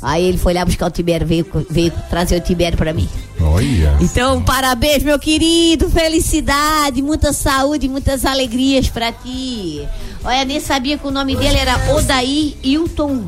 [0.00, 3.08] Aí ele foi lá buscar o Tibério, veio, veio trazer o Tibério pra mim.
[3.40, 3.96] Olha.
[4.00, 5.90] Então, parabéns, meu querido.
[5.90, 9.86] Felicidade, muita saúde, muitas alegrias pra ti.
[10.22, 13.24] Olha, nem sabia que o nome dele era Odaí Hilton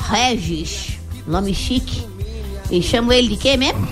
[0.00, 0.98] Regis.
[1.26, 2.06] Nome chique.
[2.70, 3.86] E chamo ele de quê mesmo?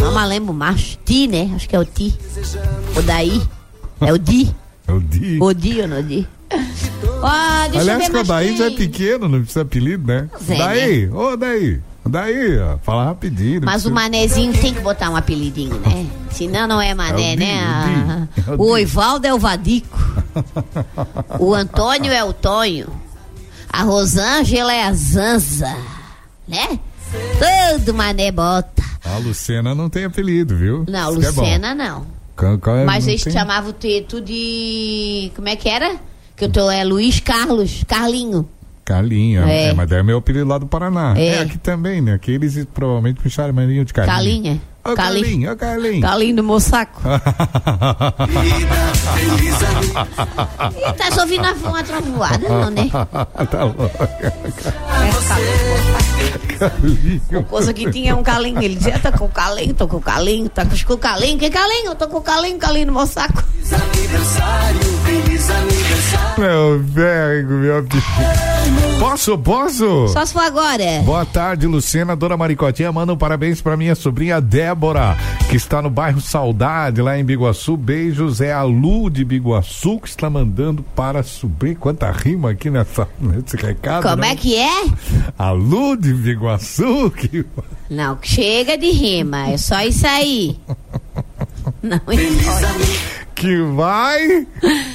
[0.00, 0.98] Não mas lembro mais.
[1.04, 1.50] Ti, né?
[1.54, 2.14] Acho que é o Ti.
[2.96, 3.40] Odaí.
[4.00, 4.54] É o Di.
[4.86, 5.38] É o Di.
[5.40, 6.26] O Di ou não Di?
[7.22, 10.28] Ó, deixa eu Aliás, ver o já é pequeno, não precisa apelido, né?
[10.48, 13.60] é, daí, ô daí, daí, ó, fala rapidinho.
[13.64, 16.06] Mas o precisa- manezinho tem que botar um apelidinho, né?
[16.30, 17.56] Senão não é mané, É o Di, né?
[17.56, 18.72] o Di, Ah, é o O Di.
[18.72, 19.98] Oivaldo é o Vadico.
[21.40, 22.88] O Antônio é o Tonho.
[23.70, 25.74] A Rosângela é a Zanza.
[26.46, 26.78] Né?
[27.38, 28.82] Todo mané bota.
[29.04, 30.84] A Lucena não tem apelido, viu?
[30.88, 31.30] Não, Isso é.
[31.42, 32.06] Lucena não.
[32.36, 33.32] Qual- qual é- Mas não eles tem?
[33.32, 35.32] chamavam o teto de.
[35.36, 35.96] Como é que era?
[36.38, 36.70] Que eu tô.
[36.70, 38.48] É Luiz Carlos, Carlinho.
[38.84, 39.64] Carlinho, é.
[39.68, 39.74] É.
[39.74, 41.12] mas daí é meu apelido lá do Paraná.
[41.16, 41.40] É, É.
[41.40, 42.14] aqui também, né?
[42.14, 44.14] Aqui eles provavelmente me chamam de Carlinho.
[44.16, 44.60] Carlinha.
[44.84, 46.00] Ô Carlinho, ô Carlinho.
[46.00, 47.02] Carlinho do Moçaco.
[48.28, 48.64] Ih,
[50.96, 52.88] tá ouvindo uma, uma trovoada, não, né?
[53.50, 53.90] tá louco.
[57.32, 58.62] O coisa que tinha um calinho.
[58.62, 61.38] Ele dizia, tô com o calinho, tô com o calinho, tá com o calinho.
[61.38, 61.86] Que calinho?
[61.86, 63.42] Eu tô com o calinho, calinho no Moçaco.
[66.38, 67.86] Meu velho, meu.
[68.98, 70.08] Posso, posso?
[70.08, 71.02] Só se for agora.
[71.04, 72.90] Boa tarde, Luciana, Dona Maricotinha.
[72.90, 75.16] Manda um parabéns pra minha sobrinha Débora,
[75.48, 77.76] que está no bairro Saudade, lá em Biguaçu.
[77.76, 81.76] Beijos, é a Lu de Biguaçu que está mandando para subir.
[81.76, 84.02] Quanta rima aqui nessa, nesse recado.
[84.02, 84.30] Como né?
[84.30, 84.86] é que é?
[85.38, 86.47] A Lu de Biguaçu.
[87.16, 87.44] Que...
[87.90, 89.50] Não, chega de rima.
[89.50, 90.56] É só isso aí.
[91.82, 92.68] Não importa.
[93.34, 94.46] que vai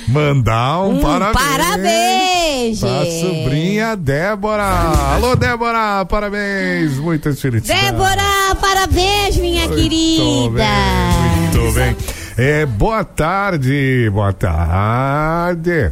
[0.07, 1.41] mandar um, Um parabéns.
[1.41, 4.63] parabéns, Pra sobrinha Débora.
[5.15, 6.97] Alô, Débora, parabéns.
[6.97, 7.83] Muitas felicidades.
[7.91, 10.49] Débora, parabéns, minha Muito querida.
[10.55, 11.95] bem, muito bem.
[12.37, 15.91] É, boa tarde, boa tarde.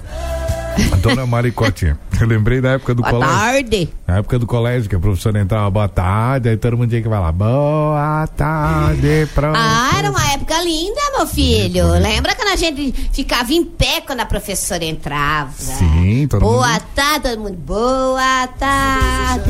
[1.01, 3.35] Dona Maricote, eu lembrei da época do Boa colégio.
[3.37, 3.89] tarde.
[4.07, 7.09] Na época do colégio, que a professora entrava, boa tarde, aí todo mundo tinha que
[7.09, 9.57] falar, boa tarde, pronto.
[9.57, 11.87] Ah, era uma época linda, meu filho.
[11.93, 15.51] Lembra quando a gente ficava em pé quando a professora entrava?
[15.57, 16.83] Sim, todo Boa mundo.
[16.95, 17.57] tarde, todo mundo.
[17.57, 19.43] Boa tarde.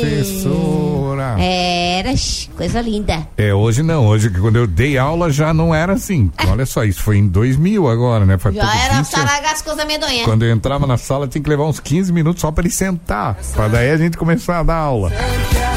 [0.00, 1.36] Professora.
[1.40, 2.12] Era
[2.56, 3.26] coisa linda.
[3.36, 6.30] É, hoje não, hoje quando eu dei aula já não era assim.
[6.48, 8.38] Olha só, isso foi em 2000 agora, né?
[8.38, 9.08] Faz Já era 15 anos.
[9.08, 10.24] saragar as coisas medonhas.
[10.36, 13.38] Quando eu entrava na sala, tinha que levar uns 15 minutos só para ele sentar.
[13.54, 15.10] Pra daí a gente começar a dar aula.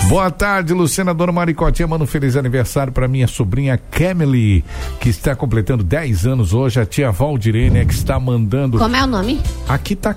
[0.09, 1.87] Boa tarde, Luciana Dona Maricotinha.
[1.87, 4.65] Manda um feliz aniversário para minha sobrinha Camille,
[4.99, 6.77] que está completando 10 anos hoje.
[6.77, 8.77] A tia Valdirene é que está mandando.
[8.77, 9.41] Como é o nome?
[9.65, 10.13] Aqui tá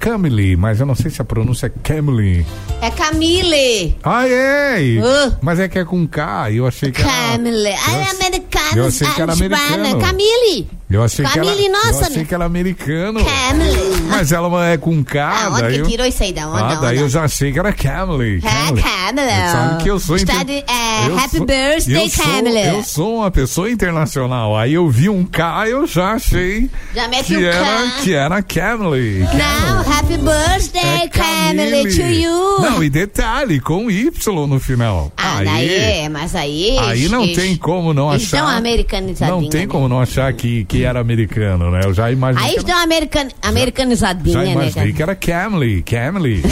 [0.00, 2.44] Camille, mas eu não sei se a pronúncia é Camille.
[2.82, 3.96] É Camille.
[4.02, 4.98] Ai, ei!
[4.98, 5.36] Uh.
[5.40, 7.10] Mas é que é com K, eu achei que era.
[7.10, 7.68] Camille.
[7.68, 8.76] Eu- americano.
[8.76, 10.00] eu achei que era americano.
[10.00, 10.68] Camille.
[10.88, 12.24] Eu achei Camille, que era, nossa, eu achei né?
[12.24, 13.20] que era americano.
[13.24, 14.02] Camille.
[14.08, 15.86] Mas ela é com K, Ah, onde daí que eu...
[15.88, 16.32] tirou isso aí?
[16.32, 16.62] Da onde?
[16.62, 17.02] Ah, da daí onde?
[17.02, 18.36] eu já achei que era Camille.
[18.38, 19.50] É, Camille.
[19.50, 22.66] Sabe que eu sou Está inter- é, eu Happy sou- birthday, eu sou- Camille.
[22.68, 24.56] Eu sou uma pessoa internacional.
[24.56, 27.90] Aí eu vi um K, eu já achei Já mete que o era, K.
[28.04, 29.20] que era Camille.
[29.20, 32.64] Não, happy birthday, Camille, to you.
[32.64, 35.12] É Não, e detalhe, com Y no final.
[35.16, 36.78] Ah, aí, daí é, mas aí...
[36.78, 38.36] aí não tem como não achar.
[38.38, 39.40] dão uma americanizadinha.
[39.40, 41.80] Não tem como não achar que, que era americano, né?
[41.84, 42.50] Eu já imaginei.
[42.50, 45.14] Aí que uma american, americanizadinha, Já né, imaginei cara?
[45.16, 46.42] que era Camille, Camille.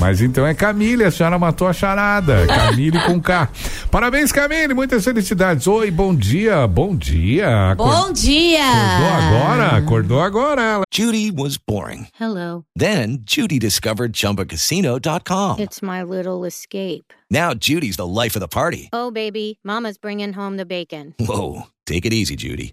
[0.00, 2.46] Mas então é Camille, a senhora matou a charada.
[2.46, 3.48] Camille com K.
[3.90, 5.66] Parabéns, Camille, muitas felicidades.
[5.66, 7.74] Oi, bom dia, bom dia.
[7.76, 8.60] Bom dia!
[8.64, 10.80] Acordou agora, acordou agora.
[10.92, 12.06] Judy was boring.
[12.20, 12.64] Hello.
[12.76, 15.60] Then Judy discovered ChumbaCasino.com.
[15.60, 17.12] It's my little escape.
[17.30, 18.88] Now Judy's the life of the party.
[18.92, 21.14] Oh, baby, Mama's bringing home the bacon.
[21.20, 22.72] Whoa, take it easy, Judy.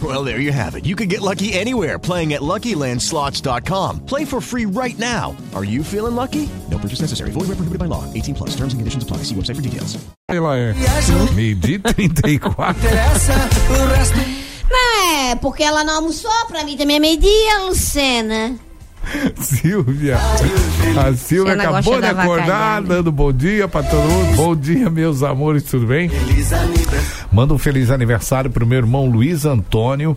[0.00, 0.86] Well, there you have it.
[0.86, 4.06] You can get lucky anywhere playing at LuckyLandSlots.com.
[4.06, 5.36] Play for free right now.
[5.56, 6.48] Are you feeling lucky?
[6.70, 7.32] No purchase necessary.
[7.32, 8.04] Void where prohibited by law.
[8.14, 8.50] 18 plus.
[8.50, 9.24] Terms and conditions apply.
[9.24, 9.98] See website for details.
[10.28, 10.74] Ela é
[11.34, 12.82] meio-dia e 34.
[14.70, 18.67] Não é, porque ela não almoçou, pra mim também é meio-dia, Lucena.
[19.40, 20.18] Silvia.
[20.96, 24.36] A Silvia Ela acabou de da acordar, dando bom dia pra todo mundo.
[24.36, 26.10] Bom dia, meus amores, tudo bem?
[27.32, 30.16] Manda um feliz aniversário pro meu irmão Luiz Antônio.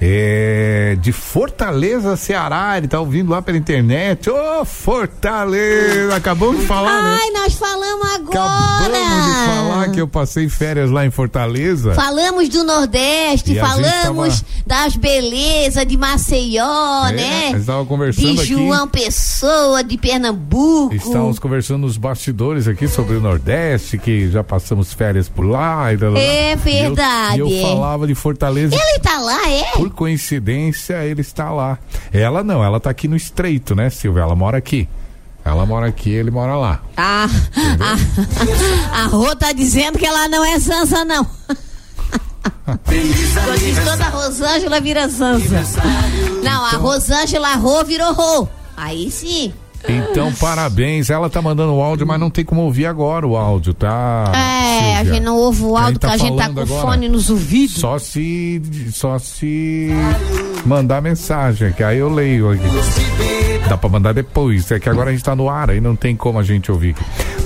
[0.00, 4.30] É, de Fortaleza, Ceará, ele tá ouvindo lá pela internet.
[4.30, 6.16] Ô, Fortaleza!
[6.16, 7.18] Acabamos de falar, né?
[7.22, 8.86] Ai, nós falamos agora.
[8.86, 11.92] Acabamos de falar que eu passei férias lá em Fortaleza.
[11.94, 17.50] Falamos do Nordeste, E falamos das belezas de Maceió, É, né?
[17.52, 18.46] nós estávamos conversando de aqui.
[18.54, 20.94] João Pessoa, de Pernambuco.
[20.94, 25.92] Estávamos conversando nos bastidores aqui sobre o Nordeste, que já passamos férias por lá.
[25.92, 26.18] E lá.
[26.18, 27.70] É verdade, E eu, e eu é.
[27.70, 28.74] falava de Fortaleza.
[28.74, 29.64] Ele tá lá, é?
[29.72, 31.78] Por coincidência, ele está lá.
[32.12, 34.22] Ela não, ela tá aqui no Estreito, né, Silvia?
[34.22, 34.88] Ela mora aqui.
[35.44, 36.82] Ela mora aqui, ele mora lá.
[36.96, 37.26] Ah,
[38.92, 41.26] a, a Rô tá dizendo que ela não é Sansa, não.
[43.84, 45.82] Quando a Rosângela vira Sansa.
[46.42, 48.48] Não, a Rosângela Rô virou Rô.
[48.76, 49.52] Aí sim.
[49.88, 51.10] Então, parabéns.
[51.10, 54.30] Ela tá mandando o áudio, mas não tem como ouvir agora o áudio, tá?
[54.34, 55.14] É, a Silvia?
[55.14, 56.82] gente não ouve o áudio tá porque a gente tá falando com agora?
[56.82, 57.76] fone nos ouvidos.
[57.76, 58.62] Só se
[58.92, 59.90] só se
[60.64, 62.62] mandar mensagem, que aí eu leio aqui.
[63.68, 66.16] Dá pra mandar depois, é que agora a gente tá no ar, aí não tem
[66.16, 66.96] como a gente ouvir.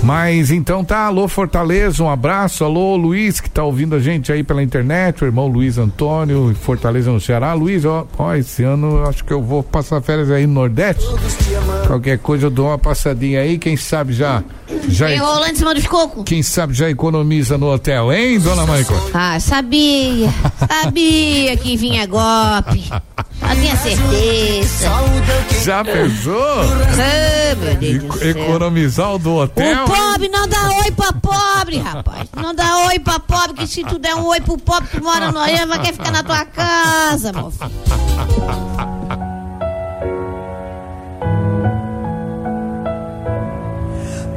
[0.01, 4.43] Mas então tá, alô Fortaleza, um abraço, alô Luiz que tá ouvindo a gente aí
[4.43, 7.53] pela internet, o irmão Luiz Antônio, Fortaleza no Ceará.
[7.53, 11.05] Luiz, ó, ó, esse ano acho que eu vou passar férias aí no Nordeste.
[11.87, 14.43] Qualquer coisa eu dou uma passadinha aí, quem sabe já
[14.87, 16.23] já rolando em cima dos cocos.
[16.25, 18.93] quem sabe já economiza no hotel, hein, dona Maico?
[19.13, 20.29] Ah, sabia.
[20.67, 22.89] Sabia que vinha golpe.
[23.41, 24.89] Eu tinha certeza.
[25.63, 26.35] Já pensou?
[26.61, 28.29] Ah, meu Deus do Eco- céu.
[28.29, 29.85] Economizar o do hotel?
[29.85, 32.27] O pobre não dá oi pra pobre, rapaz.
[32.35, 35.31] Não dá oi pra pobre, que se tu der um oi pro pobre, tu mora
[35.31, 37.71] no Oriente, vai querer ficar na tua casa, meu filho.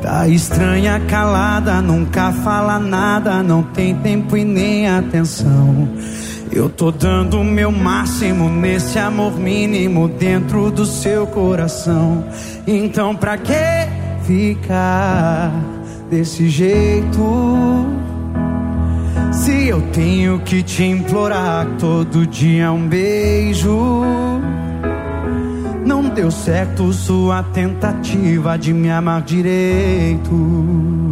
[0.03, 5.89] Tá estranha, calada, nunca fala nada, não tem tempo e nem atenção.
[6.51, 12.25] Eu tô dando o meu máximo nesse amor mínimo dentro do seu coração.
[12.67, 13.53] Então pra que
[14.25, 15.53] ficar
[16.11, 17.87] desse jeito?
[19.33, 24.03] Se eu tenho que te implorar todo dia um beijo.
[25.85, 31.08] Não deu certo sua tentativa de me amar direito.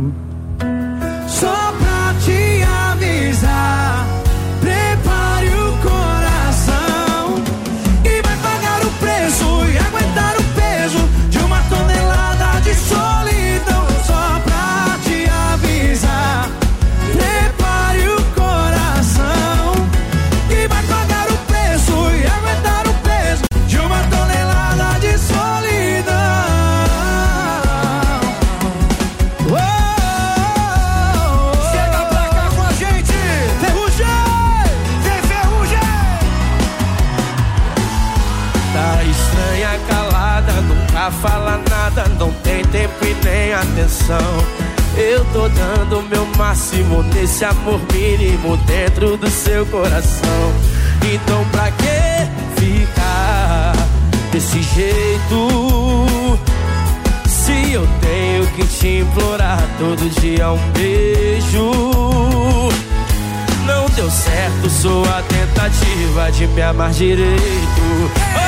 [43.77, 44.17] Atenção.
[44.97, 50.53] Eu tô dando meu máximo nesse amor mínimo dentro do seu coração.
[51.13, 53.75] Então pra que ficar
[54.33, 56.39] desse jeito?
[57.29, 61.71] Se eu tenho que te implorar todo dia um beijo.
[63.67, 68.46] Não deu certo sua tentativa de me amar direito.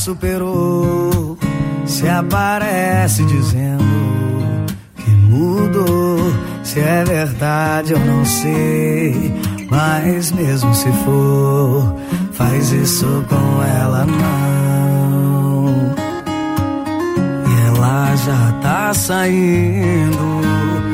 [0.00, 1.38] Superou.
[1.84, 3.84] Se aparece dizendo
[4.96, 6.18] que mudou.
[6.62, 9.32] Se é verdade, eu não sei.
[9.70, 11.94] Mas mesmo se for,
[12.32, 15.94] faz isso com ela não.
[17.46, 20.40] E ela já tá saindo.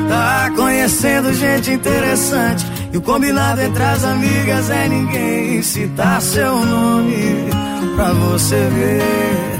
[0.09, 2.65] Tá conhecendo gente interessante.
[2.91, 7.66] E o combinado entre as amigas é ninguém citar seu nome
[7.97, 9.57] pra você ver.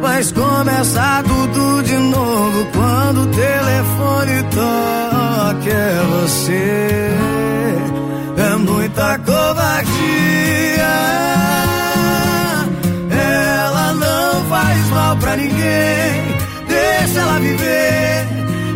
[0.00, 7.10] Mas começar tudo de novo quando o telefone toca é você.
[8.36, 10.94] É muita covardia.
[13.10, 16.38] Ela não faz mal pra ninguém.
[16.66, 18.26] Deixa ela viver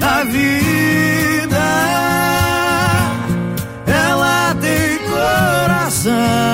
[0.03, 1.67] a vida.
[3.87, 6.49] Ela tem coração.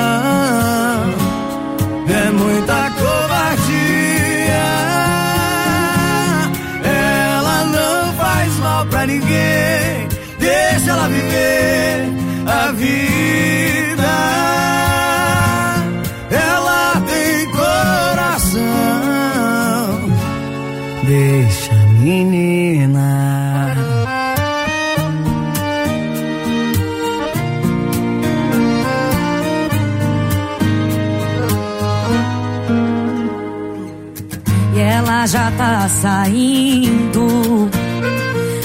[36.04, 37.70] Saindo.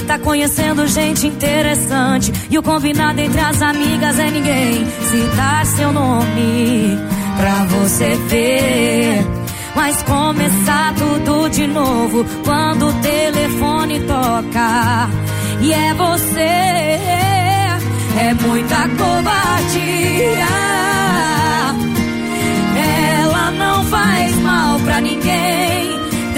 [0.05, 2.33] Tá conhecendo gente interessante.
[2.49, 6.97] E o combinado entre as amigas é ninguém citar seu nome
[7.37, 9.25] pra você ver.
[9.73, 15.09] Mas começar tudo de novo quando o telefone toca.
[15.61, 16.99] E é você.
[18.21, 20.47] É muita covardia.
[23.21, 25.78] Ela não faz mal pra ninguém.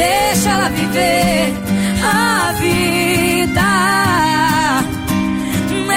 [0.02, 1.54] Deixa ela viver
[2.04, 3.72] a vida.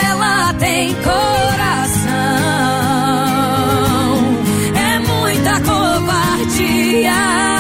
[0.07, 2.13] Ela tem coração.
[4.77, 7.54] É muita covardia.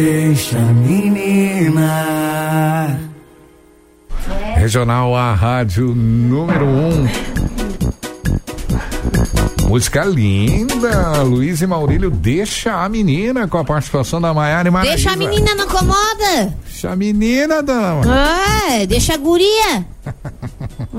[0.00, 1.90] Deixa a menina.
[4.54, 6.68] Regional A Rádio número 1.
[6.68, 7.08] Um.
[9.68, 14.94] Música linda, Luiz e Maurílio, deixa a menina com a participação da Maiara e Maraísa.
[14.94, 16.56] Deixa a menina não incomoda.
[16.64, 18.02] Deixa a menina, dama.
[18.06, 19.84] Ah, deixa a guria.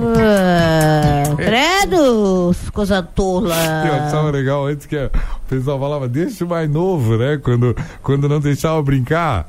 [0.02, 3.56] Ah, credo, coisa tola.
[3.86, 5.10] Eu achava legal antes que o
[5.47, 7.38] pessoal falava, deixa o mais novo, né?
[7.43, 9.47] Quando, quando não deixava brincar.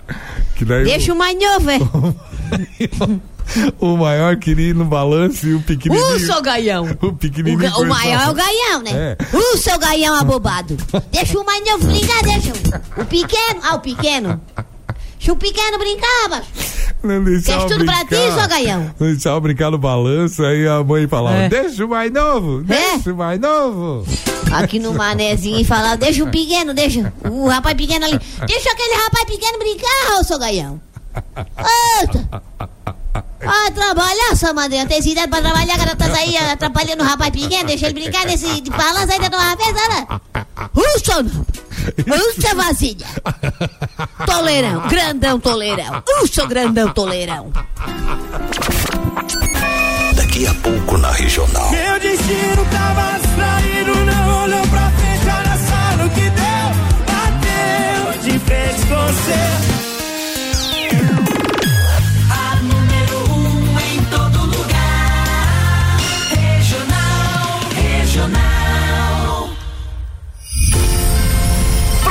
[0.56, 1.78] Que daí Deixa o mais novo, é.
[3.80, 6.16] o, o maior queria ir no balanço e o pequenininho.
[6.16, 6.84] Uh, seu gaião.
[7.00, 7.58] O O, pequenininho.
[7.58, 8.90] ga- o maior é o gaião, né?
[8.92, 9.36] É.
[9.36, 10.76] Uh, seu gaião abobado.
[11.10, 12.52] Deixa o mais novo brincar, deixa.
[12.52, 13.60] o- O pequeno.
[13.62, 14.40] Ah, o pequeno.
[15.20, 16.48] Deixa o pequeno brincar, macho.
[17.02, 18.16] Não deixava Queres tudo pra brincar.
[18.30, 18.94] ti, seu gaião?
[18.98, 21.48] Não deixava brincar no balanço, aí a mãe falava, É.
[21.50, 24.06] deixa o mais novo, deixa o mais novo.
[24.50, 27.12] Aqui no manezinho e falava, deixa o pequeno, deixa.
[27.30, 28.18] O rapaz pequeno ali.
[28.46, 30.80] Deixa aquele rapaz pequeno brincar, ô seu gaião.
[32.00, 32.42] Eita.
[33.42, 34.86] Ah, trabalhar, sua madrinha.
[34.86, 38.60] Tem cidade pra trabalhar, cara tá aí atrapalhando o rapaz pequeno, deixa ele brincar nesse
[38.60, 40.20] de balanço ainda de uma vez, olha.
[40.74, 41.24] Uxa,
[42.06, 43.06] uxa, vasilha.
[44.26, 46.02] Toleirão, grandão toleirão.
[46.22, 47.50] Uxa, grandão toleirão.
[50.14, 51.70] Daqui a pouco na regional.
[51.70, 56.70] Meu destino tava distraído, não olhou pra frente, olha só no que deu.
[57.06, 59.60] Bateu de frente com você.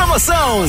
[0.09, 0.65] Promoção!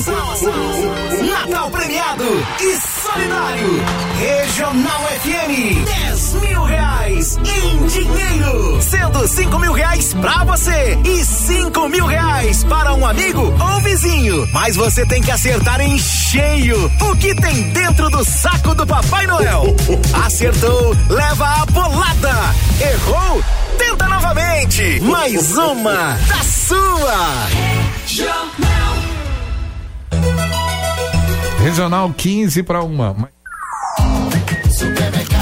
[1.25, 2.25] Natal premiado
[2.61, 3.83] e solidário.
[4.19, 5.83] Regional FM.
[5.83, 8.77] 10 mil reais em dinheiro.
[8.77, 14.47] oferecendo cinco mil reais pra você e cinco mil reais para um amigo ou vizinho.
[14.53, 19.27] Mas você tem que acertar em cheio o que tem dentro do saco do Papai
[19.27, 19.75] Noel.
[20.23, 22.35] Acertou, leva a bolada.
[22.79, 23.43] Errou?
[23.79, 25.01] Tenta novamente.
[25.01, 27.49] Mais uma da sua.
[31.63, 33.29] Regional 15 para uma.
[35.31, 35.40] Casa.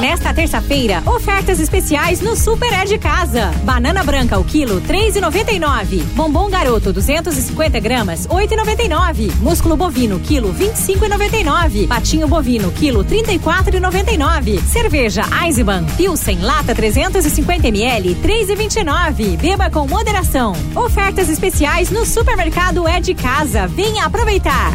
[0.00, 3.50] Nesta terça-feira, ofertas especiais no Super é de Casa.
[3.64, 6.02] Banana branca o quilo, 3,99.
[6.14, 9.34] Bombom garoto, 250 gramas, 8,99.
[9.40, 11.88] Músculo bovino, quilo, 25,99.
[11.88, 14.62] Patinho bovino, quilo, 34,99.
[14.62, 19.36] Cerveja Eisenbahn, Pilsen, lata 350 ml, 3,29.
[19.36, 20.52] Beba com moderação.
[20.74, 23.66] Ofertas especiais no Supermercado é de Casa.
[23.66, 24.72] Venha aproveitar.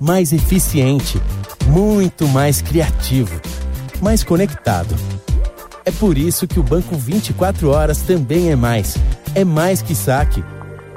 [0.00, 1.20] Mais eficiente,
[1.66, 3.40] muito mais criativo,
[4.00, 4.94] mais conectado.
[5.84, 8.96] É por isso que o Banco 24 Horas também é mais.
[9.34, 10.44] É mais que saque.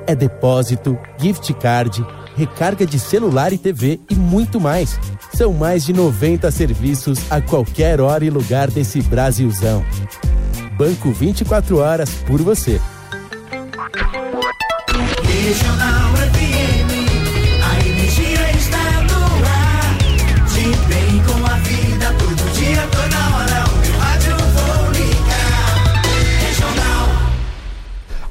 [0.06, 2.06] É depósito, gift card,
[2.40, 4.98] recarga de celular e TV e muito mais.
[5.34, 9.86] São mais de 90 serviços a qualquer hora e lugar desse Brasilzão.
[10.78, 12.80] Banco 24 Horas por você.
[15.24, 16.09] Regional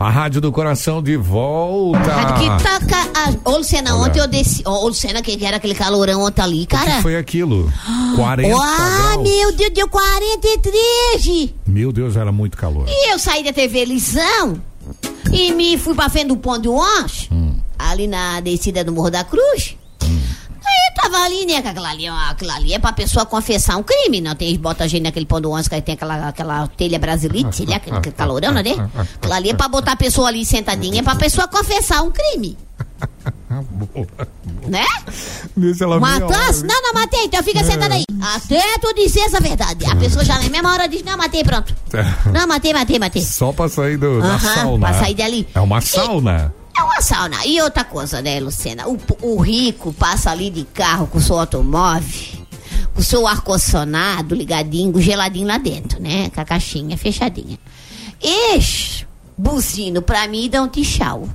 [0.08, 1.98] A Rádio do Coração de volta.
[1.98, 2.96] Rádio que toca.
[3.14, 3.50] A...
[3.50, 4.08] Ô, Lucena, Olha.
[4.08, 4.62] ontem eu desci.
[4.66, 7.02] Ô, Lucena, que era aquele calorão ontem ali, O que cara.
[7.02, 7.70] foi aquilo?
[8.16, 11.50] 40 Ah, meu Deus, deu 43.
[11.66, 12.86] Meu Deus, era muito calor.
[12.88, 14.58] E eu saí da TV Lisão
[15.30, 17.28] e me fui pra frente do ponto de ônibus,
[17.78, 19.76] ali na descida do Morro da Cruz.
[20.68, 21.62] Aí tava ali, né?
[21.62, 24.56] que Aquela ali, ó, aquela ali é pra pessoa confessar um crime, não tem?
[24.58, 27.76] Bota a gente naquele ponto de ônibus que aí tem aquela, aquela telha brasilite, né?
[27.76, 28.62] Aquele, aquele calorão, né?
[29.16, 32.56] Aquela ali é pra botar a pessoa ali sentadinha, é pra pessoa confessar um crime.
[34.66, 34.84] Né?
[35.56, 36.00] Deixa ela a?
[36.00, 37.64] Não, não matei, então fica É.
[37.64, 38.04] sentado aí.
[38.34, 39.86] Até tu dizer essa verdade.
[39.86, 41.74] A pessoa já na mesma hora diz, não, matei, pronto.
[42.32, 43.22] Não, matei, matei, matei.
[43.22, 44.86] Só pra sair do, da Aham, sauna.
[44.88, 45.48] pra sair dali.
[45.54, 46.54] É uma sauna.
[46.78, 47.44] É uma sauna.
[47.44, 48.86] E outra coisa, né, Lucena?
[48.88, 52.38] O, o rico passa ali de carro com o seu automóvel,
[52.94, 56.30] com o seu ar-condicionado ligadinho, geladinho lá dentro, né?
[56.30, 57.58] Com a caixinha fechadinha.
[58.22, 59.04] Ex,
[59.36, 61.28] buzino pra mim dá um tchau.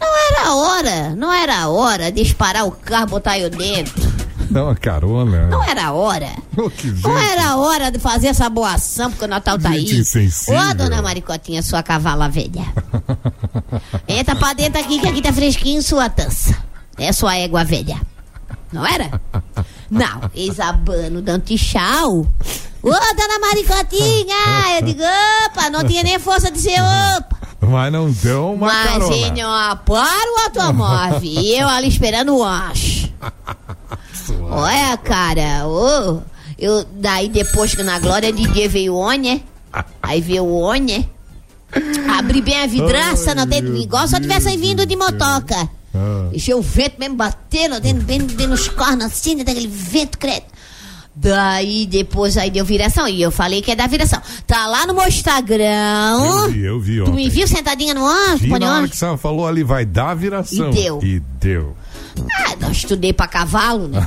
[0.00, 4.10] Não era hora, não era hora de parar o carro, botar eu dentro.
[4.50, 5.46] Não, a carona.
[5.46, 6.28] Não era hora.
[6.56, 6.68] Oh,
[7.08, 10.00] Não era hora de fazer essa boa ação, porque o Natal tá Gente aí.
[10.00, 10.60] insensível.
[10.60, 12.64] Ô, dona Maricotinha, sua cavala velha.
[14.08, 16.56] Entra pra dentro aqui, que aqui tá fresquinho sua tança.
[16.98, 18.00] É sua égua velha.
[18.72, 19.20] Não era?
[19.90, 22.26] Não, exabando, dando tchau.
[22.82, 24.78] Ô, dona Maricotinha!
[24.78, 25.02] Eu digo,
[25.46, 27.38] opa, não tinha nem força de ser opa.
[27.60, 29.12] Mas não dão uma Mas, carona.
[29.12, 31.20] senhor, para o automóvel.
[31.22, 33.12] E eu ali esperando o anjo.
[34.50, 36.20] Olha, cara, ô.
[36.58, 39.40] eu, daí depois que na glória de dia veio o Onha,
[40.02, 41.08] aí veio o Onha,
[42.18, 45.68] abri bem a vidraça, não tem, igual se eu tivesse vindo de motoca.
[46.30, 50.44] Deixei o vento mesmo batendo, dentro, bem, bem nos cornos assim, né, daquele vento credo.
[51.14, 54.22] Daí depois aí deu viração, e eu falei que é da viração.
[54.46, 56.18] Tá lá no meu Instagram.
[56.24, 57.14] Eu vi, eu vi Tu ontem.
[57.14, 58.90] me viu sentadinha no ônibus, na hora ônibus?
[58.92, 60.70] que você falou ali, vai dar viração.
[60.70, 61.00] E deu.
[61.02, 61.76] E deu.
[62.46, 64.06] Ah, não estudei pra cavalo, né?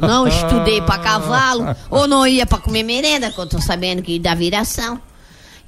[0.00, 1.76] Não estudei pra cavalo.
[1.90, 5.00] Ou não ia pra comer merenda, que eu tô sabendo que dá viração.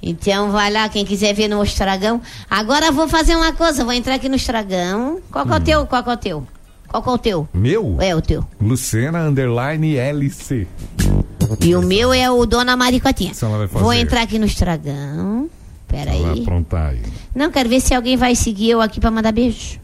[0.07, 2.21] Então vai lá, quem quiser ver no Estragão.
[2.47, 5.19] Agora vou fazer uma coisa, vou entrar aqui no Estragão.
[5.31, 5.85] Qual que é o teu?
[5.87, 6.47] Qual que é o teu?
[6.87, 7.49] Qual que é o teu?
[7.51, 7.97] Meu?
[7.99, 8.45] É o teu.
[8.61, 10.67] Lucena Underline LC.
[11.59, 13.33] E o meu é o Dona Maricotinha.
[13.33, 13.67] Vai.
[13.67, 15.49] Vou entrar aqui no Estragão.
[15.89, 16.41] Vai Peraí.
[16.41, 17.01] aprontar aí.
[17.33, 19.79] Não, quero ver se alguém vai seguir eu aqui pra mandar beijo.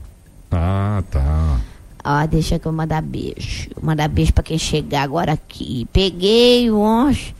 [0.51, 1.59] Ah, tá.
[2.03, 3.69] Ó, deixa que eu mandar beijo.
[3.81, 5.87] Mandar beijo pra quem chegar agora aqui.
[5.91, 7.33] Peguei o ônibus.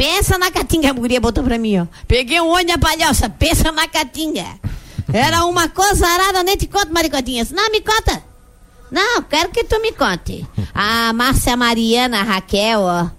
[0.00, 1.86] Pensa na catinga, a guria botou pra mim, ó.
[2.08, 4.46] Peguei um ônibus na palhoça, pensa na catinga.
[5.12, 7.46] Era uma coisa arada, nem te conto, maricotinha.
[7.52, 8.24] Não, me conta.
[8.90, 10.46] Não, quero que tu me conte.
[10.72, 13.10] A Márcia Mariana, a Raquel, ó.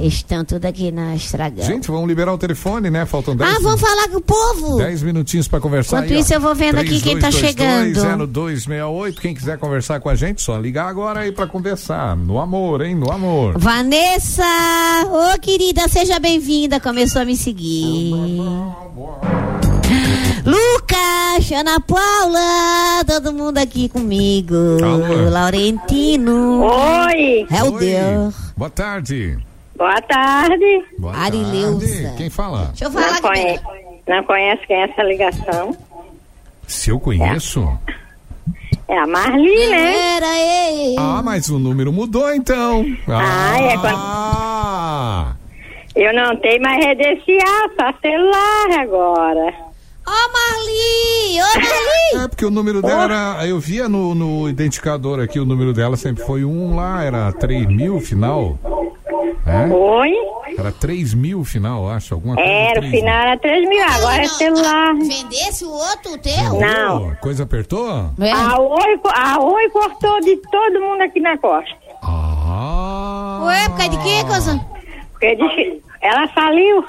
[0.00, 1.64] Estão tudo aqui na estragão.
[1.64, 3.06] Gente, vamos liberar o telefone, né?
[3.06, 4.76] Faltam 10 Ah, vamos falar com o povo.
[4.78, 5.98] 10 minutinhos pra conversar.
[5.98, 6.20] Enquanto aí, ó.
[6.20, 8.26] isso, eu vou vendo aqui quem tá chegando.
[8.26, 9.20] 0268.
[9.20, 12.16] Quem quiser conversar com a gente, só ligar agora aí pra conversar.
[12.16, 12.94] No amor, hein?
[12.94, 13.58] No amor.
[13.58, 14.42] Vanessa!
[15.06, 16.80] Ô, querida, seja bem-vinda.
[16.80, 18.12] Começou a me seguir.
[20.44, 24.54] Lucas, Ana Paula, todo mundo aqui comigo.
[24.82, 25.30] Alô.
[25.30, 26.62] Laurentino.
[26.62, 27.46] Oi.
[27.50, 28.30] Helder.
[28.56, 29.38] Boa tarde.
[29.76, 30.84] Boa tarde.
[30.98, 32.02] Boa Arileuza.
[32.02, 32.16] tarde.
[32.16, 32.66] Quem fala?
[32.66, 33.60] Deixa eu falar Não, conhe...
[34.08, 35.76] não conhece quem é essa ligação?
[36.66, 37.66] Se eu conheço?
[38.86, 40.16] É a Marli, né?
[40.16, 40.96] Era ei.
[40.98, 42.84] Ah, mas o número mudou então.
[43.08, 45.36] Ah, é quando- Ah,
[45.96, 49.54] Eu não tenho mais rede social, só celular agora.
[50.06, 51.40] Ô, Marli!
[51.40, 52.24] Ô, Marli!
[52.24, 53.46] É porque o número dela era.
[53.46, 57.66] Eu via no, no identificador aqui, o número dela sempre foi um lá, era 3
[57.66, 58.58] mil final.
[59.46, 59.72] É?
[59.72, 60.12] Oi?
[60.58, 62.14] Era 3 mil final, acho.
[62.14, 62.50] Alguma coisa.
[62.50, 64.94] Era, o 3 final era 3 mil, agora é celular.
[64.94, 66.60] Vendesse o outro, o teu?
[66.60, 67.14] Não.
[67.16, 67.88] Coisa apertou?
[67.90, 71.74] A Oi, a Oi cortou de todo mundo aqui na costa.
[72.02, 73.40] Ah.
[73.44, 74.60] Ué, por causa de quê, coisa?
[75.12, 76.84] Porque disse- ela faliu.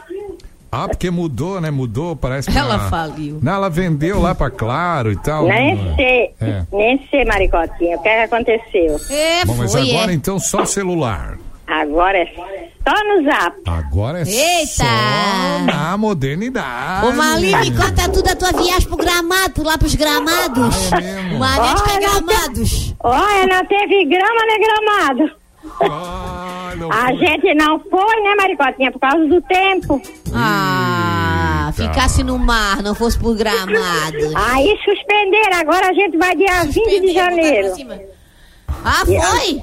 [0.71, 1.71] Ah, porque mudou, né?
[1.71, 2.57] Mudou, parece que.
[2.57, 3.39] Ela ela- faliu.
[3.41, 5.47] Não, ela vendeu lá pra Claro e tal.
[5.47, 5.95] Nem não é?
[5.95, 6.63] sei, É.
[6.71, 8.99] nem sei, Maricotinha, o que, é que aconteceu?
[9.09, 10.15] É, Bom, mas foi, agora é.
[10.15, 11.38] então só celular.
[11.68, 13.55] Agora é só no zap.
[13.68, 14.68] Agora é Eita!
[14.68, 17.07] só na modernidade.
[17.07, 20.93] Ô, Marli, me conta tudo da tua viagem pro gramado, lá pros gramados.
[20.93, 21.39] Ah, é mesmo?
[21.39, 22.95] Magnética Olha, gramados.
[23.03, 25.32] Olha, não teve grama nem gramado.
[25.82, 27.18] Ah, não A foi.
[27.18, 29.99] gente não foi, né, Maricotinha, por causa do tempo.
[30.34, 31.89] Ah, Eita.
[31.93, 34.18] ficasse no mar, não fosse pro gramado.
[34.36, 37.74] Aí suspenderam, agora a gente vai dia 20 de janeiro.
[38.84, 39.61] Ah, foi?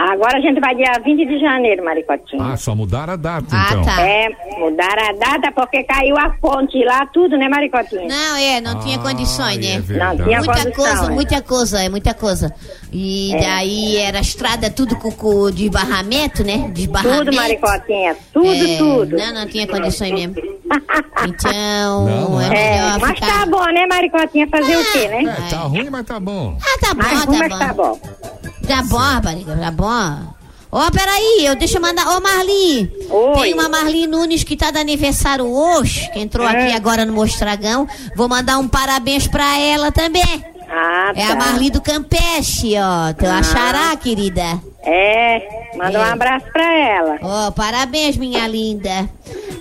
[0.00, 2.52] Agora a gente vai dia 20 de janeiro, Maricotinha.
[2.52, 3.82] Ah, só mudaram a data Ah, então.
[3.84, 4.00] tá.
[4.00, 4.28] É,
[4.60, 8.06] mudaram a data porque caiu a fonte lá, tudo, né, Maricotinha?
[8.06, 9.72] Não, é, não tinha Ah, condições, né?
[9.74, 9.78] é.
[9.98, 11.10] Não tinha Muita condição, coisa, é.
[11.14, 12.54] muita coisa, é muita coisa.
[12.92, 13.38] E É.
[13.40, 16.70] daí era estrada tudo com, com de barramento, né?
[16.72, 17.24] Desbarramento.
[17.24, 19.16] Tudo, Maricotinha, tudo, É, tudo.
[19.16, 20.34] Não, não tinha condições mesmo.
[21.26, 22.48] Então, Não, não é é.
[22.50, 23.40] melhor É, mas ficar...
[23.40, 25.24] tá bom, né, Maricotinha, fazer o quê, né?
[25.46, 26.56] É, tá ruim, mas tá bom.
[26.62, 27.58] Ah, tá bom, Mas tá como é bom.
[27.58, 28.00] que tá bom?
[28.68, 30.38] Tá bom, rapariga, tá bom.
[30.70, 32.06] Ó, peraí, eu deixa eu mandar.
[32.16, 32.92] Ô, Marli.
[33.08, 33.40] Oi.
[33.42, 36.50] Tem uma Marli Nunes que tá de aniversário hoje, que entrou É.
[36.50, 37.88] aqui agora no Mostragão.
[38.14, 40.44] Vou mandar um parabéns pra ela também.
[40.70, 41.32] Ah, É tá.
[41.32, 43.14] a Marli do Campeche, ó.
[43.14, 43.38] Teu Ah.
[43.38, 44.60] achará, querida.
[44.84, 46.10] É, manda um É.
[46.12, 47.18] abraço pra ela.
[47.22, 49.08] Ó, parabéns, minha linda.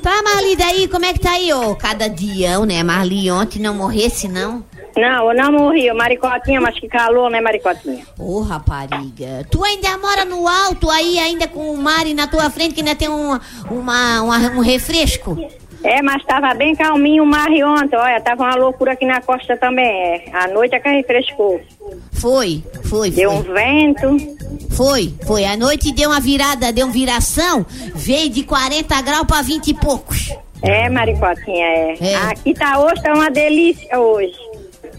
[0.04, 1.74] Tá, Marli, daí, como é que tá aí, ô?
[1.76, 2.84] Cada dia, né?
[2.84, 4.64] Marli ontem não morresse, não?
[4.98, 8.04] Não, eu não morri, Maricotinha, mas que calor, né, Maricotinha?
[8.20, 12.74] Ô, rapariga, tu ainda mora no alto aí, ainda com o mar na tua frente,
[12.74, 13.38] que ainda tem um,
[13.70, 15.38] uma, uma- um refresco?
[15.84, 19.56] É, mas tava bem calminho o mar ontem, olha, tava uma loucura aqui na costa
[19.56, 20.26] também, é.
[20.34, 21.62] A noite é que refrescou.
[22.14, 23.40] Foi, foi, Deu foi.
[23.40, 24.38] um vento.
[24.76, 25.46] Foi, foi.
[25.46, 29.74] A noite deu uma virada, deu uma viração, veio de 40 graus pra 20 e
[29.76, 30.34] poucos.
[30.64, 31.96] É, Maricotinha, é.
[32.02, 32.16] É.
[32.16, 34.34] Aqui tá hoje, tá uma delícia hoje.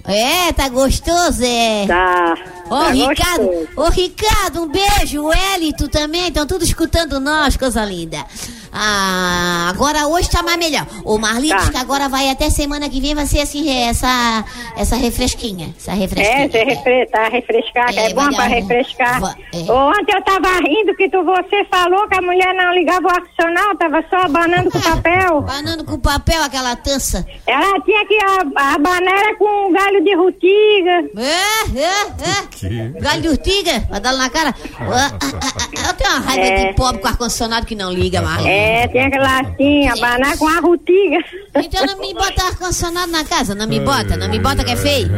[0.08, 1.86] É, tá gostoso, é?
[1.86, 2.34] Tá.
[2.70, 5.22] Ô, tá Ricardo, ô, Ricardo, um beijo.
[5.22, 8.24] O Elito também, estão tudo escutando nós, coisa linda.
[8.72, 10.86] Ah, agora hoje tá mais melhor.
[11.04, 11.70] O Marli Tá.
[11.70, 14.44] que agora vai até semana que vem, vai ser assim, essa,
[14.76, 15.74] essa refresquinha.
[15.78, 16.44] Essa refresquinha.
[16.44, 19.20] É, você refre tá refrescar, É, é, bom pra refrescar.
[19.20, 19.72] vai- é.
[19.72, 23.78] Ontem eu tava rindo que tu, você falou que a mulher não ligava o ar-condicionado,
[23.78, 25.40] tava só abanando com papel.
[25.48, 27.26] Banando com papel aquela tança.
[27.46, 31.10] Ela tinha que a- abanar com um galho de rutiga.
[31.16, 32.48] É, é, é.
[32.60, 32.88] Que?
[33.00, 34.54] Galho de urtiga, vai dar na cara.
[34.80, 35.52] Ah, ah, ah,
[35.82, 36.68] ah, Eu tenho uma raiva É.
[36.68, 38.48] de pobre com ar-condicionado que não liga, Marli.
[38.48, 41.18] É, tinha que lá assim, abanar com a rutiga.
[41.56, 44.76] Então não me bota ar-condicionado na casa, não me bota, não me bota que é
[44.76, 45.08] feio.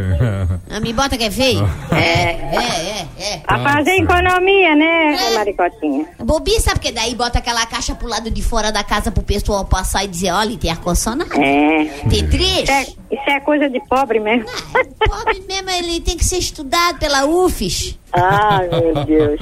[0.70, 1.68] Não me bota que é feio.
[1.93, 3.36] É, é, é, é.
[3.38, 6.07] Pra fazer economia, né, Maricotinha?
[6.18, 9.64] Bobi, sabe porque daí bota aquela caixa pro lado de fora da casa pro pessoal
[9.64, 11.32] passar e dizer, olha, tem ar-condicionado.
[11.34, 11.84] É.
[12.09, 12.62] Tem três.
[12.62, 14.47] Isso é, isso é coisa de pobre mesmo.
[14.99, 17.99] Pobre mesmo, ele tem que ser estudado pela UFES.
[18.12, 19.41] Ai, meu Deus.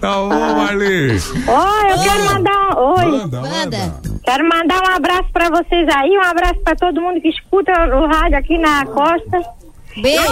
[0.00, 1.10] Tá bom, Marli.
[1.12, 2.94] Oi, eu quero mandar um...
[2.98, 3.06] Oi.
[3.18, 4.00] Manda, manda.
[4.24, 8.06] Quero mandar um abraço pra vocês aí, um abraço pra todo mundo que escuta o
[8.06, 9.40] rádio aqui na costa.
[9.96, 10.22] Beijo.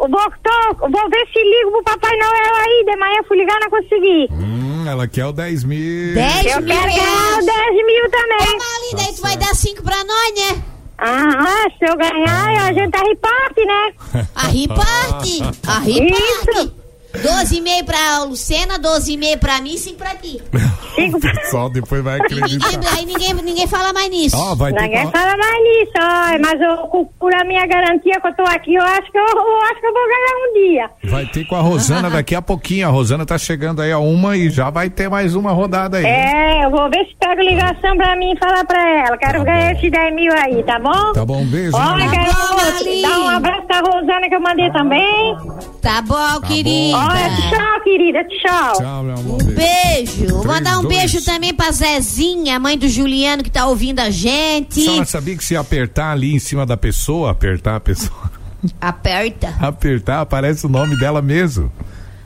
[0.00, 2.84] Eu vou, tô- vou ver se ligo pro Papai Noel aí.
[2.86, 4.28] De manhã fui ligar, não consegui.
[4.30, 6.14] Hum, ela quer o 10 mil.
[6.14, 7.44] 10 Eu mil quero reais.
[7.44, 8.38] ganhar 10 mil também.
[8.38, 10.62] Ô, Marlinda, aí tu vai dar 5 pra nós, né?
[10.98, 14.26] Ah, se eu ganhar, a gente reparte, né?
[14.34, 15.42] A riparte.
[15.66, 16.87] A riparte.
[17.22, 20.40] 12,5 pra Lucena, 12,5 pra mim e 5 pra ti.
[20.98, 22.72] O pessoal depois vai acreditar.
[22.72, 24.36] Ninguém, aí ninguém, ninguém fala mais nisso.
[24.36, 28.20] Ó, vai ter Ninguém que- fala mais nisso, ó, mas eu, por a minha garantia
[28.20, 30.52] que eu tô aqui, eu acho que eu, eu acho que eu vou ganhar um
[30.54, 30.90] dia.
[31.12, 32.88] Vai ter com a Rosana daqui a pouquinho.
[32.88, 36.04] A Rosana tá chegando aí a uma e já vai ter mais uma rodada aí.
[36.04, 39.16] É, eu vou ver se pego ligação pra mim e falar pra ela.
[39.16, 41.12] Quero ganhar esses 10 mil aí, tá bom?
[41.12, 41.76] Tá bom, beijo.
[41.76, 45.36] Olha, quero bom, dar um abraço pra Rosana que eu mandei também.
[45.80, 46.98] Tá bom, querida.
[47.08, 48.72] Olha, tchau, querida, tchau.
[48.74, 49.42] Tchau, meu amor.
[49.44, 50.26] Beijo.
[50.28, 50.96] Vou mandar um dois.
[50.96, 54.74] beijo também pra Zezinha, mãe do Juliano, que tá ouvindo a A gente.
[54.82, 58.30] senhora sabia que se apertar ali em cima da pessoa, apertar a pessoa,
[58.80, 59.54] Aperta.
[59.60, 61.70] apertar, aparece o nome dela mesmo.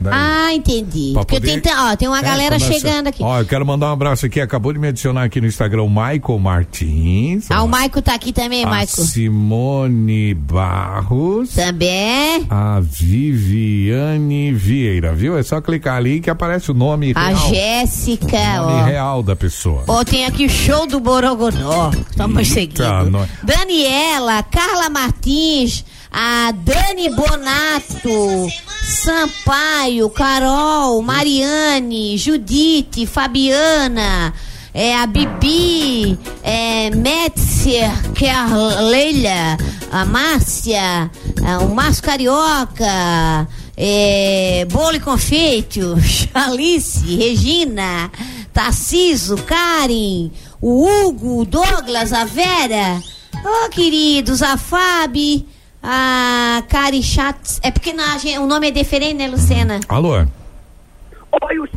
[0.03, 0.13] Daí.
[0.15, 1.11] Ah, entendi.
[1.13, 3.23] Pra Porque poder- tem, ó, tem uma É, galera começa- chegando aqui.
[3.23, 4.39] Ó, eu quero mandar um abraço aqui.
[4.41, 7.49] Acabou de me adicionar aqui no Instagram o Michael Martins.
[7.49, 7.65] Ah, ó.
[7.65, 9.01] o Maico tá aqui também, a Maico.
[9.01, 11.49] Simone Barros.
[11.53, 12.45] Também.
[12.49, 15.37] A Viviane Vieira, viu?
[15.37, 17.49] É só clicar ali que aparece o nome A real.
[17.49, 18.85] Jéssica, o nome ó.
[18.85, 19.83] real da pessoa.
[19.87, 21.91] Ó, tem aqui o show do Borogodó.
[22.09, 23.09] Estamos seguindo.
[23.09, 23.29] Nós.
[23.43, 28.47] Daniela, Carla Martins, a Dani Bonato,
[28.83, 34.31] Sampaio, Carol, Mariane, Judite, Fabiana,
[34.71, 38.45] é, a Bibi, é, Metzer, que é a
[38.81, 39.57] Leila,
[39.91, 41.09] a Márcia,
[41.43, 45.95] é, o Márcio Carioca, é, Bolo e Confeito,
[46.31, 48.11] Alice, Regina,
[48.53, 50.29] Tarciso, Karen,
[50.61, 53.01] o Hugo, o Douglas, a Vera,
[53.43, 55.47] oh queridos, a Fabi,
[55.83, 59.81] a Kari Chatz, é porque na, o nome é diferente, né, Lucena?
[59.89, 60.15] Alô?
[60.15, 61.67] Oi, o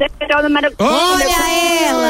[0.42, 0.90] do Maracanã.
[0.90, 1.24] Olha
[1.88, 2.06] ela!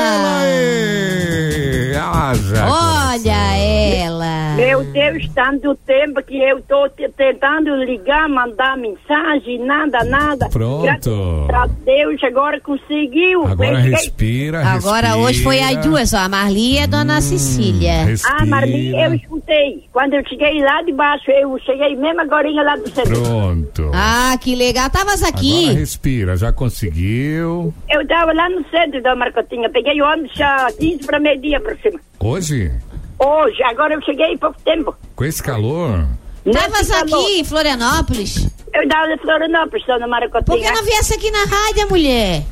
[1.94, 2.32] Ela
[2.68, 4.45] Olha ela!
[4.56, 10.48] Meu Deus, tanto tempo que eu tô te- tentando ligar, mandar mensagem, nada, nada.
[10.48, 11.44] Pronto.
[11.46, 13.46] Graças a Deus, agora conseguiu.
[13.46, 15.16] Agora respira, Agora respira.
[15.16, 17.92] hoje foi as duas, ó, a Marli e a Dona Cecília.
[18.24, 19.84] Ah, Marli, eu escutei.
[19.92, 23.22] Quando eu cheguei lá de baixo, eu cheguei mesmo agora lá do centro.
[23.22, 23.90] Pronto.
[23.94, 24.88] Ah, que legal.
[24.90, 25.64] Tavas aqui.
[25.66, 27.74] Agora respira, já conseguiu.
[27.90, 31.76] Eu estava lá no centro da Marcotinha, peguei o ônibus já 15 para meio-dia por
[31.78, 32.00] cima.
[32.18, 32.72] Hoje,
[33.18, 34.94] Hoje, agora eu cheguei há pouco tempo.
[35.14, 36.06] com esse calor,
[36.44, 37.24] Tavas Nesse calor.
[37.24, 38.48] aqui em Florianópolis.
[38.72, 40.44] Eu estava em Florianópolis, estou na Maracotinha.
[40.44, 42.42] Por que não viesse aqui na rádio, mulher?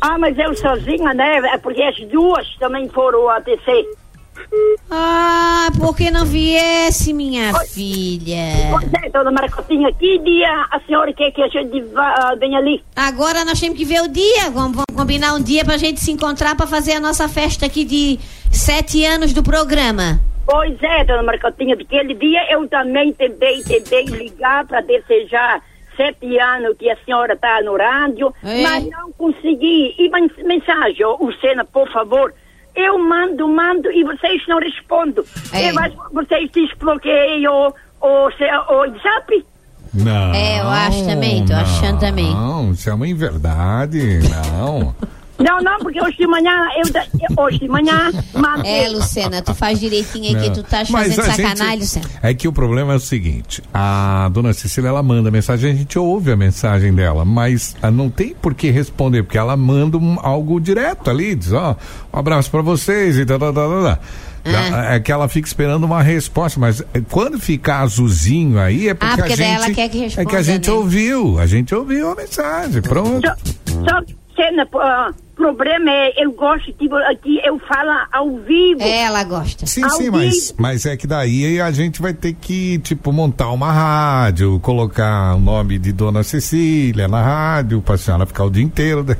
[0.00, 1.38] Ah, mas eu sozinha, né?
[1.54, 3.88] É porque as duas também foram a TC.
[4.90, 8.70] Ah, por que não viesse, minha filha?
[8.70, 12.58] Pois é, dona Maracotinha, que dia a senhora quer que a gente vá, ah, venha
[12.58, 12.82] ali?
[12.96, 14.50] Agora nós temos que ver o dia.
[14.52, 17.84] Vamos, vamos combinar um dia pra gente se encontrar pra fazer a nossa festa aqui
[17.84, 18.18] de
[18.50, 20.20] sete anos do programa.
[20.44, 25.62] Pois é, dona Marcotinha, daquele dia eu também tentei, tentei ligar para desejar
[25.96, 28.62] sete anos que a senhora está no rádio, É.
[28.62, 29.94] mas não consegui.
[29.96, 32.34] E men- mensagem, ô, Lucena, por favor,
[32.74, 35.24] eu mando, mando e vocês não respondem.
[35.52, 35.70] É.
[35.70, 39.44] Que vocês desbloqueiam o, o, seu- o WhatsApp?
[39.92, 40.32] Não.
[40.34, 42.32] É, eu acho também, tô achando também.
[42.32, 44.20] Não, isso é uma inverdade.
[44.56, 44.94] Não.
[45.40, 48.84] Não, não, porque hoje de manhã, eu, hoje de manhã, mandei.
[48.84, 50.54] É, Lucena, tu faz direitinho aí que Não.
[50.56, 52.04] tu tá Mas fazendo a gente- sacanagem, Lucena.
[52.22, 55.98] É que o problema é o seguinte: a dona Cecília ela manda mensagem, a gente
[55.98, 60.18] ouve a mensagem dela, mas ah, não tem por que responder, porque ela manda um-
[60.20, 61.74] algo direto ali, diz: ó,
[62.12, 63.98] um abraço pra vocês e tal, tal, tal, tal.
[64.42, 64.94] Ah.
[64.94, 69.12] É que ela fica esperando uma resposta, mas eh, quando ficar azulzinho aí é porque,
[69.12, 70.76] Ah, porque a daí gente ela quer que é que responda, a gente né?
[70.76, 73.26] ouviu, a gente ouviu a mensagem, pronto.
[73.66, 75.10] Só que, cena, ah,
[75.40, 76.86] problema é, eu gosto que
[77.44, 78.80] eu falo ao vivo.
[78.82, 79.66] É, ela gosta.
[79.66, 83.50] Sim, Ao sim, mas, mas é que daí a gente vai ter que, tipo, montar
[83.50, 88.62] uma rádio, colocar o nome de Dona Cecília na rádio, pra senhora ficar o dia
[88.62, 89.16] inteiro daí.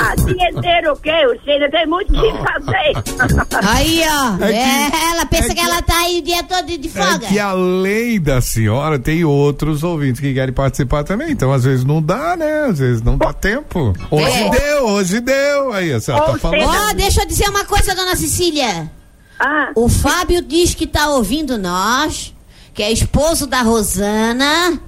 [0.00, 1.12] Ah, dia inteiro o quê?
[1.26, 3.66] Você tem muito que fazer.
[3.68, 4.44] Aí, ó.
[4.44, 6.90] É que- é, ela pensa é que, ela tá aí o dia todo de É
[6.90, 7.26] folga.
[7.26, 11.30] que além da senhora, tem outros ouvintes que querem participar também.
[11.30, 12.66] Então, às vezes não dá, né?
[12.68, 13.92] Às vezes não dá tempo.
[14.10, 14.50] Hoje É.
[14.50, 15.72] deu, hoje deu.
[15.72, 16.64] Aí, a senhora tá falando.
[16.68, 18.90] Ó, deixa eu dizer uma coisa, dona Cecília.
[19.38, 22.34] Ah, O Fábio diz que tá ouvindo nós,
[22.72, 24.78] que é esposo da Rosana.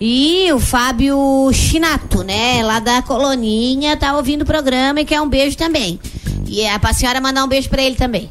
[0.00, 2.62] E o Fábio Chinato, né?
[2.64, 6.00] Lá da Coloninha, tá ouvindo o programa e quer um beijo também.
[6.46, 8.30] E é pra senhora mandar um beijo pra ele também.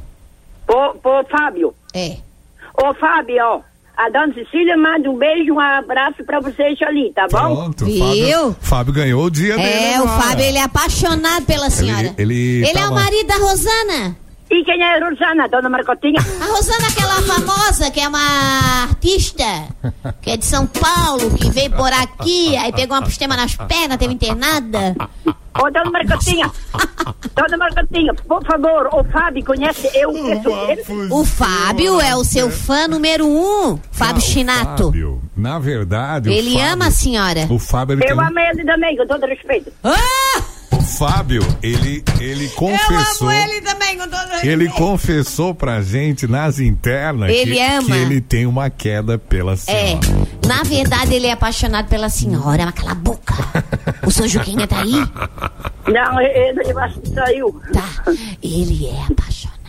[0.67, 0.73] ô,
[1.09, 1.73] ô, Fábio.
[1.93, 2.17] É.
[2.81, 3.61] Ô, Fábio, ó,
[4.03, 7.55] A dona Cecília manda um beijo, um abraço pra vocês ali, tá bom?
[7.55, 7.99] Pronto, Viu?
[7.99, 9.69] Fábio, Fábio ganhou o dia dele.
[9.93, 10.07] É, o.
[10.07, 12.15] Fábio, ele é apaixonado pela senhora.
[12.17, 14.17] ele é tava- o marido da Rosana.
[14.53, 16.19] E quem é a Rosana, dona Marcotinha?
[16.19, 18.19] A Rosana, aquela famosa, que é uma
[18.83, 19.45] artista,
[20.21, 23.97] que é de São Paulo, que veio por aqui, aí pegou uma postema nas pernas,
[23.97, 24.93] teve internada.
[25.57, 26.51] Ô, dona Marcotinha,
[27.33, 30.83] dona Marcotinha, por favor, o Fábio conhece eu, pessoalmente?
[31.09, 34.85] O Fábio é o seu fã número um, Fábio Chinato.
[34.87, 37.47] Fábio, na verdade, o Ele Fábio- ama a senhora.
[37.49, 39.71] O Fábio, ele Eu tem amo ele também, com todo respeito.
[40.81, 43.29] O Fábio, ele, ele confessou.
[43.63, 47.83] também, com todo Ele confessou pra gente nas internas Ele que, ama.
[47.83, 49.99] que ele tem uma queda pela É, senhora.
[50.47, 53.33] na verdade ele é apaixonado pela senhora, mas cala a boca.
[54.05, 54.91] O seu Juquinha tá aí?
[55.87, 57.61] Não, ele, eu acho que saiu.
[57.71, 58.11] Tá,
[58.41, 59.60] ele é apaixonado.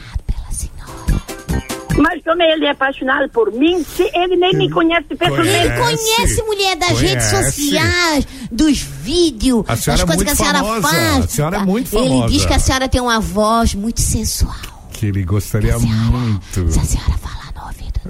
[1.99, 5.49] Mas como ele é apaixonado por mim, se ele nem me conhece pessoalmente.
[5.57, 7.53] Ele conhece mulher das redes Conhece.
[7.53, 11.25] sociais, dos vídeos, das senhora é coisas que a senhora famosa, faz.
[11.25, 11.67] a senhora é tá?
[11.67, 12.33] muito Ele famosa.
[12.33, 14.55] diz que a senhora tem uma voz muito sensual.
[14.93, 16.71] Que ele gostaria muito.
[16.71, 18.01] Se a senhora falar no ouvido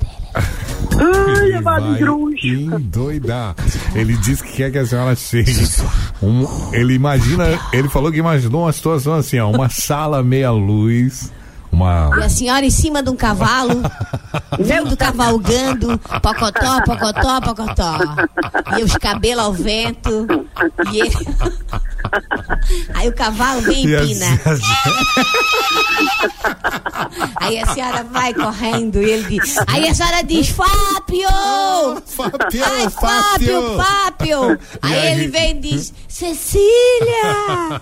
[0.99, 1.99] Ai,
[2.43, 3.55] Ele endoidar.
[3.95, 5.53] Ele disse que quer que a senhora chegue.
[6.22, 11.33] Um, ele imagina, ele falou que imaginou uma situação assim, ó, uma sala meia luz,
[11.73, 13.83] uma E a senhora em cima de um cavalo,
[14.61, 17.99] vindo cavalgando, pocotó, pocotó, pocotó.
[18.79, 20.27] E os cabelos ao vento.
[20.93, 21.14] E ele...
[22.95, 24.27] Aí o cavalo vem e empina.
[27.37, 29.57] Aí a senhora vai correndo e ele diz.
[29.67, 31.29] Aí a senhora diz, Fábio!
[32.07, 33.77] Fábio, Ai, Fábio!
[33.77, 34.59] Fábio!
[34.81, 35.13] Aí, aí?
[35.13, 36.63] ele vem e diz, Cecília!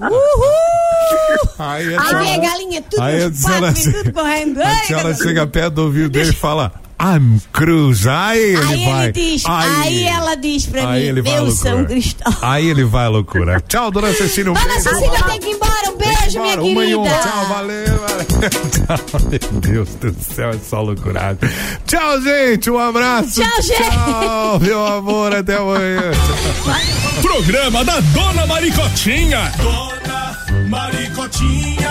[0.00, 1.50] Uhul!
[1.58, 4.62] Aí, Aí vem a galinha, tudo Aí tudo correndo.
[4.62, 8.06] A senhora chega perto do ouvido dele e fala, I'm Cruz.
[8.06, 9.04] Aí ele Aí vai.
[9.04, 11.70] ele diz, aí, ela diz pra aí mim, ele vai meu loucura.
[11.70, 12.38] São Cristóvão.
[12.42, 13.60] Aí ele vai à loucura.
[13.68, 14.50] Tchau, dona Cecília.
[14.50, 14.82] Um Dona beijo.
[14.88, 16.98] Cecília tem que ir embora, um beijo, minha Bora, uma e querida.
[16.98, 17.04] um.
[17.04, 17.96] Tchau, valeu.
[19.52, 21.38] meu Deus do céu, é só loucurado.
[21.86, 22.70] Tchau, gente.
[22.70, 23.40] Um abraço.
[23.42, 23.82] Tchau, gente.
[23.90, 25.34] Tchau, meu amor.
[25.34, 26.00] Até amanhã.
[27.20, 29.52] Programa da Dona Maricotinha.
[29.58, 30.36] Dona
[30.68, 31.90] Maricotinha.